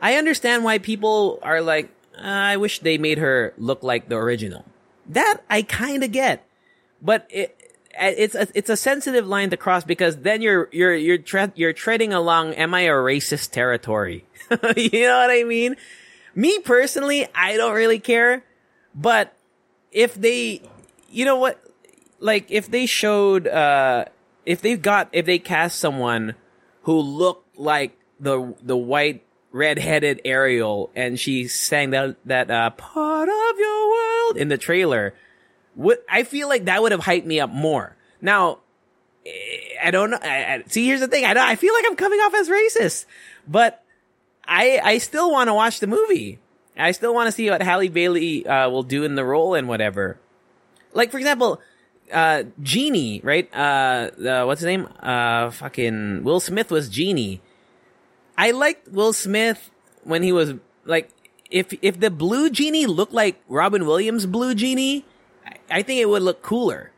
I 0.00 0.14
understand 0.14 0.62
why 0.62 0.78
people 0.78 1.38
are 1.42 1.60
like, 1.60 1.90
uh, 2.16 2.22
I 2.22 2.56
wish 2.56 2.80
they 2.80 2.98
made 2.98 3.18
her 3.18 3.54
look 3.56 3.82
like 3.82 4.08
the 4.08 4.16
original. 4.16 4.64
That 5.08 5.40
I 5.48 5.62
kind 5.62 6.04
of 6.04 6.12
get, 6.12 6.44
but 7.00 7.26
it, 7.30 7.57
it's 8.00 8.34
a, 8.34 8.46
it's 8.54 8.70
a 8.70 8.76
sensitive 8.76 9.26
line 9.26 9.50
to 9.50 9.56
cross 9.56 9.84
because 9.84 10.18
then 10.18 10.42
you're 10.42 10.68
you're 10.72 10.94
you're 10.94 11.18
tre- 11.18 11.52
you're 11.54 11.72
treading 11.72 12.12
along 12.12 12.54
am 12.54 12.74
I 12.74 12.82
a 12.82 12.92
racist 12.92 13.50
territory? 13.50 14.24
you 14.76 15.02
know 15.02 15.18
what 15.18 15.30
I 15.30 15.44
mean? 15.44 15.76
Me 16.34 16.58
personally, 16.60 17.26
I 17.34 17.56
don't 17.56 17.74
really 17.74 17.98
care, 17.98 18.44
but 18.94 19.34
if 19.92 20.14
they 20.14 20.62
you 21.10 21.24
know 21.24 21.36
what 21.36 21.60
like 22.20 22.50
if 22.50 22.70
they 22.70 22.86
showed 22.86 23.46
uh 23.46 24.04
if 24.44 24.60
they've 24.60 24.80
got 24.80 25.08
if 25.12 25.26
they 25.26 25.38
cast 25.38 25.78
someone 25.78 26.34
who 26.82 26.98
looked 26.98 27.58
like 27.58 27.98
the 28.20 28.54
the 28.62 28.76
white 28.76 29.24
red-headed 29.50 30.20
Ariel 30.24 30.90
and 30.94 31.18
she 31.18 31.48
sang 31.48 31.90
that 31.90 32.16
that 32.26 32.50
uh 32.50 32.70
part 32.70 33.28
of 33.28 33.58
your 33.58 33.90
world 33.90 34.36
in 34.36 34.48
the 34.48 34.58
trailer 34.58 35.14
I 36.10 36.24
feel 36.24 36.48
like 36.48 36.64
that 36.64 36.82
would 36.82 36.92
have 36.92 37.02
hyped 37.02 37.24
me 37.24 37.40
up 37.40 37.50
more. 37.50 37.96
Now, 38.20 38.58
eh, 39.24 39.30
I 39.82 39.90
don't 39.90 40.10
know. 40.10 40.18
I, 40.20 40.54
I, 40.54 40.62
see, 40.66 40.86
here's 40.86 41.00
the 41.00 41.08
thing. 41.08 41.24
I 41.24 41.34
don't, 41.34 41.46
I 41.46 41.56
feel 41.56 41.72
like 41.74 41.84
I'm 41.86 41.96
coming 41.96 42.18
off 42.20 42.34
as 42.34 42.48
racist, 42.48 43.04
but 43.46 43.84
I 44.44 44.80
I 44.82 44.98
still 44.98 45.30
want 45.30 45.48
to 45.48 45.54
watch 45.54 45.80
the 45.80 45.86
movie. 45.86 46.40
I 46.76 46.92
still 46.92 47.12
want 47.12 47.26
to 47.26 47.32
see 47.32 47.50
what 47.50 47.62
Halle 47.62 47.88
Bailey 47.88 48.46
uh, 48.46 48.70
will 48.70 48.84
do 48.84 49.04
in 49.04 49.14
the 49.14 49.24
role 49.24 49.54
and 49.54 49.68
whatever. 49.68 50.18
Like 50.92 51.10
for 51.10 51.18
example, 51.18 51.60
uh, 52.12 52.44
Genie, 52.62 53.20
right? 53.22 53.48
Uh, 53.54 54.10
uh, 54.24 54.44
what's 54.44 54.60
his 54.60 54.66
name? 54.66 54.88
Uh, 55.00 55.50
fucking 55.50 56.24
Will 56.24 56.40
Smith 56.40 56.70
was 56.70 56.88
Genie. 56.88 57.40
I 58.36 58.52
liked 58.52 58.88
Will 58.88 59.12
Smith 59.12 59.70
when 60.04 60.22
he 60.22 60.32
was 60.32 60.54
like, 60.84 61.10
if 61.50 61.74
if 61.82 61.98
the 61.98 62.10
blue 62.10 62.50
genie 62.50 62.86
looked 62.86 63.12
like 63.12 63.40
Robin 63.48 63.84
Williams' 63.86 64.26
blue 64.26 64.54
genie, 64.54 65.04
I 65.70 65.82
think 65.82 66.00
it 66.00 66.08
would 66.08 66.22
look 66.22 66.42
cooler. 66.42 66.92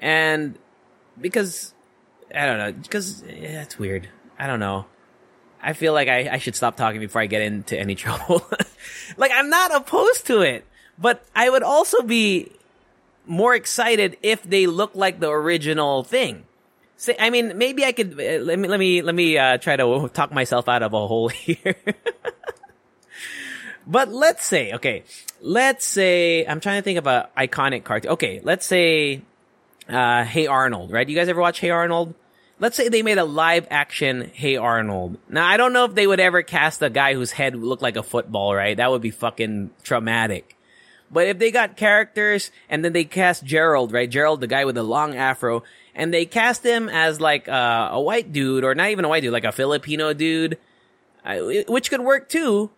And 0.00 0.58
because 1.20 1.74
I 2.34 2.46
don't 2.46 2.58
know, 2.58 2.72
because 2.72 3.22
yeah, 3.26 3.62
it's 3.62 3.78
weird. 3.78 4.08
I 4.38 4.46
don't 4.46 4.60
know. 4.60 4.86
I 5.62 5.72
feel 5.72 5.92
like 5.94 6.08
I, 6.08 6.28
I 6.32 6.38
should 6.38 6.54
stop 6.54 6.76
talking 6.76 7.00
before 7.00 7.22
I 7.22 7.26
get 7.26 7.42
into 7.42 7.78
any 7.78 7.94
trouble. 8.04 8.46
like 9.16 9.30
I'm 9.34 9.48
not 9.48 9.74
opposed 9.74 10.26
to 10.26 10.42
it, 10.42 10.66
but 10.98 11.24
I 11.34 11.48
would 11.48 11.62
also 11.62 12.02
be 12.02 12.52
more 13.26 13.54
excited 13.54 14.18
if 14.22 14.42
they 14.42 14.66
look 14.66 14.94
like 14.94 15.20
the 15.20 15.30
original 15.30 16.04
thing. 16.04 16.44
Say, 16.96 17.16
I 17.18 17.30
mean, 17.30 17.58
maybe 17.58 17.84
I 17.84 17.92
could 17.92 18.12
uh, 18.12 18.44
let 18.44 18.58
me 18.58 18.68
let 18.68 18.78
me 18.78 19.02
let 19.02 19.14
me 19.14 19.36
uh, 19.36 19.58
try 19.58 19.76
to 19.76 20.08
talk 20.12 20.32
myself 20.32 20.68
out 20.68 20.82
of 20.82 20.92
a 20.92 21.06
hole 21.06 21.28
here. 21.28 21.76
But 23.86 24.12
let's 24.12 24.44
say, 24.44 24.72
okay, 24.72 25.04
let's 25.40 25.84
say 25.84 26.44
I'm 26.46 26.60
trying 26.60 26.78
to 26.80 26.82
think 26.82 26.98
of 26.98 27.06
a 27.06 27.28
iconic 27.36 27.84
cartoon. 27.84 28.12
Okay, 28.12 28.40
let's 28.42 28.66
say 28.66 29.22
uh, 29.88 30.24
Hey 30.24 30.46
Arnold, 30.46 30.90
right? 30.90 31.06
Do 31.06 31.12
you 31.12 31.18
guys 31.18 31.28
ever 31.28 31.40
watch 31.40 31.60
Hey 31.60 31.70
Arnold? 31.70 32.14
Let's 32.60 32.76
say 32.76 32.88
they 32.88 33.02
made 33.02 33.18
a 33.18 33.24
live 33.24 33.66
action 33.70 34.30
Hey 34.32 34.56
Arnold. 34.56 35.18
Now 35.28 35.46
I 35.46 35.56
don't 35.56 35.72
know 35.72 35.84
if 35.84 35.94
they 35.94 36.06
would 36.06 36.20
ever 36.20 36.42
cast 36.42 36.82
a 36.82 36.90
guy 36.90 37.14
whose 37.14 37.32
head 37.32 37.54
looked 37.54 37.82
like 37.82 37.96
a 37.96 38.02
football, 38.02 38.54
right? 38.54 38.76
That 38.76 38.90
would 38.90 39.02
be 39.02 39.10
fucking 39.10 39.70
traumatic. 39.82 40.56
But 41.10 41.28
if 41.28 41.38
they 41.38 41.50
got 41.50 41.76
characters 41.76 42.50
and 42.68 42.84
then 42.84 42.92
they 42.92 43.04
cast 43.04 43.44
Gerald, 43.44 43.92
right? 43.92 44.10
Gerald, 44.10 44.40
the 44.40 44.46
guy 44.46 44.64
with 44.64 44.74
the 44.74 44.82
long 44.82 45.14
afro, 45.14 45.62
and 45.94 46.12
they 46.12 46.24
cast 46.26 46.64
him 46.64 46.88
as 46.88 47.20
like 47.20 47.48
uh, 47.48 47.90
a 47.92 48.00
white 48.00 48.32
dude, 48.32 48.64
or 48.64 48.74
not 48.74 48.90
even 48.90 49.04
a 49.04 49.08
white 49.08 49.20
dude, 49.20 49.32
like 49.32 49.44
a 49.44 49.52
Filipino 49.52 50.12
dude, 50.12 50.58
uh, 51.24 51.38
which 51.68 51.90
could 51.90 52.00
work 52.00 52.28
too. 52.28 52.70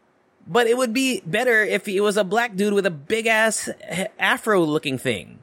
But 0.46 0.66
it 0.66 0.76
would 0.76 0.92
be 0.92 1.22
better 1.26 1.62
if 1.62 1.88
it 1.88 2.00
was 2.00 2.16
a 2.16 2.24
black 2.24 2.54
dude 2.54 2.72
with 2.72 2.86
a 2.86 2.90
big 2.90 3.26
ass 3.26 3.68
afro 4.18 4.62
looking 4.64 4.98
thing. 4.98 5.40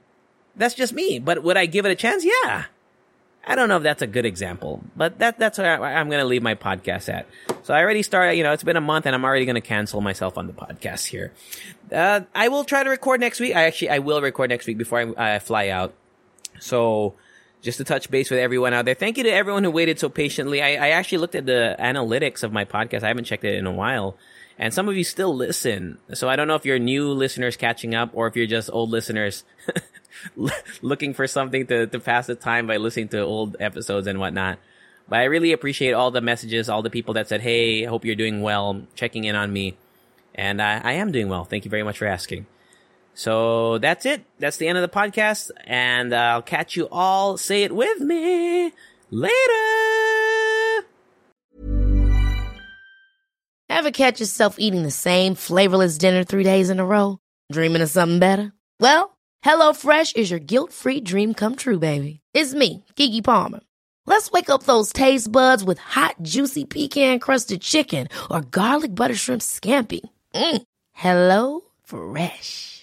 That's 0.56 0.76
just 0.76 0.94
me. 0.94 1.20
But 1.20 1.44
would 1.44 1.58
I 1.58 1.66
give 1.66 1.86
it 1.86 1.92
a 1.92 1.96
chance? 1.96 2.24
Yeah. 2.24 2.66
I 3.46 3.56
don't 3.56 3.68
know 3.68 3.78
if 3.78 3.84
that's 3.84 4.02
a 4.02 4.08
good 4.08 4.26
example, 4.26 4.82
but 4.96 5.20
that 5.20 5.38
that's 5.38 5.58
where 5.58 5.84
I, 5.84 6.00
am 6.00 6.08
going 6.10 6.22
to 6.22 6.26
leave 6.26 6.42
my 6.42 6.56
podcast 6.56 7.14
at. 7.14 7.28
So 7.64 7.74
I 7.74 7.82
already 7.82 8.02
started, 8.02 8.38
you 8.38 8.44
know, 8.44 8.54
it's 8.54 8.64
been 8.64 8.78
a 8.78 8.82
month 8.82 9.06
and 9.06 9.14
I'm 9.14 9.26
already 9.26 9.46
going 9.46 9.56
to 9.56 9.62
cancel 9.62 10.00
myself 10.00 10.38
on 10.38 10.48
the 10.48 10.54
podcast 10.54 11.08
here. 11.08 11.34
Uh, 11.92 12.22
I 12.34 12.48
will 12.48 12.64
try 12.64 12.84
to 12.84 12.90
record 12.90 13.20
next 13.20 13.42
week. 13.42 13.54
I 13.54 13.64
actually, 13.64 13.90
I 13.90 14.00
will 14.00 14.22
record 14.22 14.50
next 14.50 14.66
week 14.66 14.78
before 14.78 15.14
I, 15.18 15.36
I 15.36 15.40
fly 15.40 15.68
out. 15.68 15.94
So 16.60 17.16
just 17.64 17.80
to 17.80 17.84
touch 17.84 18.12
base 18.12 18.30
with 18.30 18.40
everyone 18.40 18.76
out 18.76 18.86
there. 18.86 18.94
Thank 18.94 19.18
you 19.18 19.24
to 19.24 19.34
everyone 19.34 19.64
who 19.64 19.72
waited 19.72 19.98
so 19.98 20.10
patiently. 20.10 20.62
I, 20.62 20.74
I 20.74 20.90
actually 20.90 21.18
looked 21.18 21.34
at 21.34 21.48
the 21.48 21.76
analytics 21.80 22.44
of 22.44 22.54
my 22.54 22.66
podcast. 22.66 23.02
I 23.02 23.08
haven't 23.08 23.24
checked 23.24 23.44
it 23.44 23.56
in 23.56 23.66
a 23.66 23.72
while 23.72 24.16
and 24.58 24.74
some 24.74 24.88
of 24.88 24.96
you 24.96 25.04
still 25.04 25.36
listen. 25.36 25.98
So 26.14 26.30
I 26.30 26.36
don't 26.36 26.48
know 26.48 26.56
if 26.56 26.66
you're 26.66 26.80
new 26.80 27.12
listeners 27.12 27.58
catching 27.58 27.96
up 27.96 28.12
or 28.14 28.28
if 28.28 28.36
you're 28.36 28.46
just 28.46 28.70
old 28.72 28.90
listeners 28.90 29.44
looking 30.82 31.14
for 31.14 31.28
something 31.28 31.66
to, 31.68 31.88
to 31.88 32.00
pass 32.00 32.28
the 32.28 32.36
time 32.36 32.68
by 32.68 32.78
listening 32.78 33.10
to 33.10 33.22
old 33.22 33.58
episodes 33.60 34.08
and 34.08 34.20
whatnot. 34.20 34.60
But 35.10 35.20
I 35.20 35.24
really 35.26 35.52
appreciate 35.52 35.94
all 35.94 36.12
the 36.12 36.22
messages, 36.22 36.70
all 36.70 36.82
the 36.82 36.90
people 36.90 37.16
that 37.16 37.28
said, 37.28 37.42
Hey, 37.42 37.86
I 37.86 37.90
hope 37.90 38.06
you're 38.06 38.16
doing 38.16 38.42
well, 38.42 38.84
checking 38.96 39.26
in 39.26 39.36
on 39.36 39.52
me. 39.52 39.76
And 40.36 40.62
I, 40.62 40.80
I 40.80 40.92
am 40.94 41.12
doing 41.12 41.30
well. 41.30 41.46
Thank 41.46 41.66
you 41.66 41.72
very 41.72 41.84
much 41.84 41.98
for 41.98 42.06
asking. 42.06 42.46
So 43.14 43.78
that's 43.78 44.06
it. 44.06 44.26
That's 44.40 44.58
the 44.58 44.68
end 44.68 44.78
of 44.78 44.82
the 44.82 44.96
podcast. 44.96 45.52
And 45.66 46.14
I'll 46.14 46.42
catch 46.42 46.76
you 46.76 46.88
all. 46.92 47.38
Say 47.38 47.64
it 47.64 47.72
with 47.72 48.00
me 48.02 48.72
later. 49.12 50.88
Ever 53.70 53.92
catch 53.92 54.20
yourself 54.20 54.56
eating 54.60 54.84
the 54.84 54.92
same 54.92 55.36
flavorless 55.36 55.98
dinner 55.98 56.24
three 56.24 56.44
days 56.44 56.70
in 56.70 56.80
a 56.80 56.86
row? 56.86 57.18
Dreaming 57.52 57.82
of 57.82 57.90
something 57.90 58.20
better? 58.20 58.54
Well, 58.80 59.18
HelloFresh 59.44 60.16
is 60.16 60.30
your 60.30 60.40
guilt 60.40 60.72
free 60.72 61.02
dream 61.02 61.34
come 61.34 61.56
true, 61.56 61.80
baby. 61.80 62.22
It's 62.34 62.54
me, 62.54 62.86
Keke 62.96 63.24
Palmer. 63.24 63.60
Let's 64.06 64.32
wake 64.32 64.50
up 64.50 64.64
those 64.64 64.94
taste 64.94 65.32
buds 65.32 65.64
with 65.64 65.80
hot, 65.80 66.16
juicy 66.22 66.66
pecan 66.66 67.20
crusted 67.20 67.62
chicken 67.62 68.08
or 68.30 68.42
garlic 68.42 68.94
butter 68.94 69.16
shrimp 69.16 69.42
scampi. 69.42 70.02
Mm. 70.36 70.64
Hello 70.92 71.62
Fresh. 71.84 72.83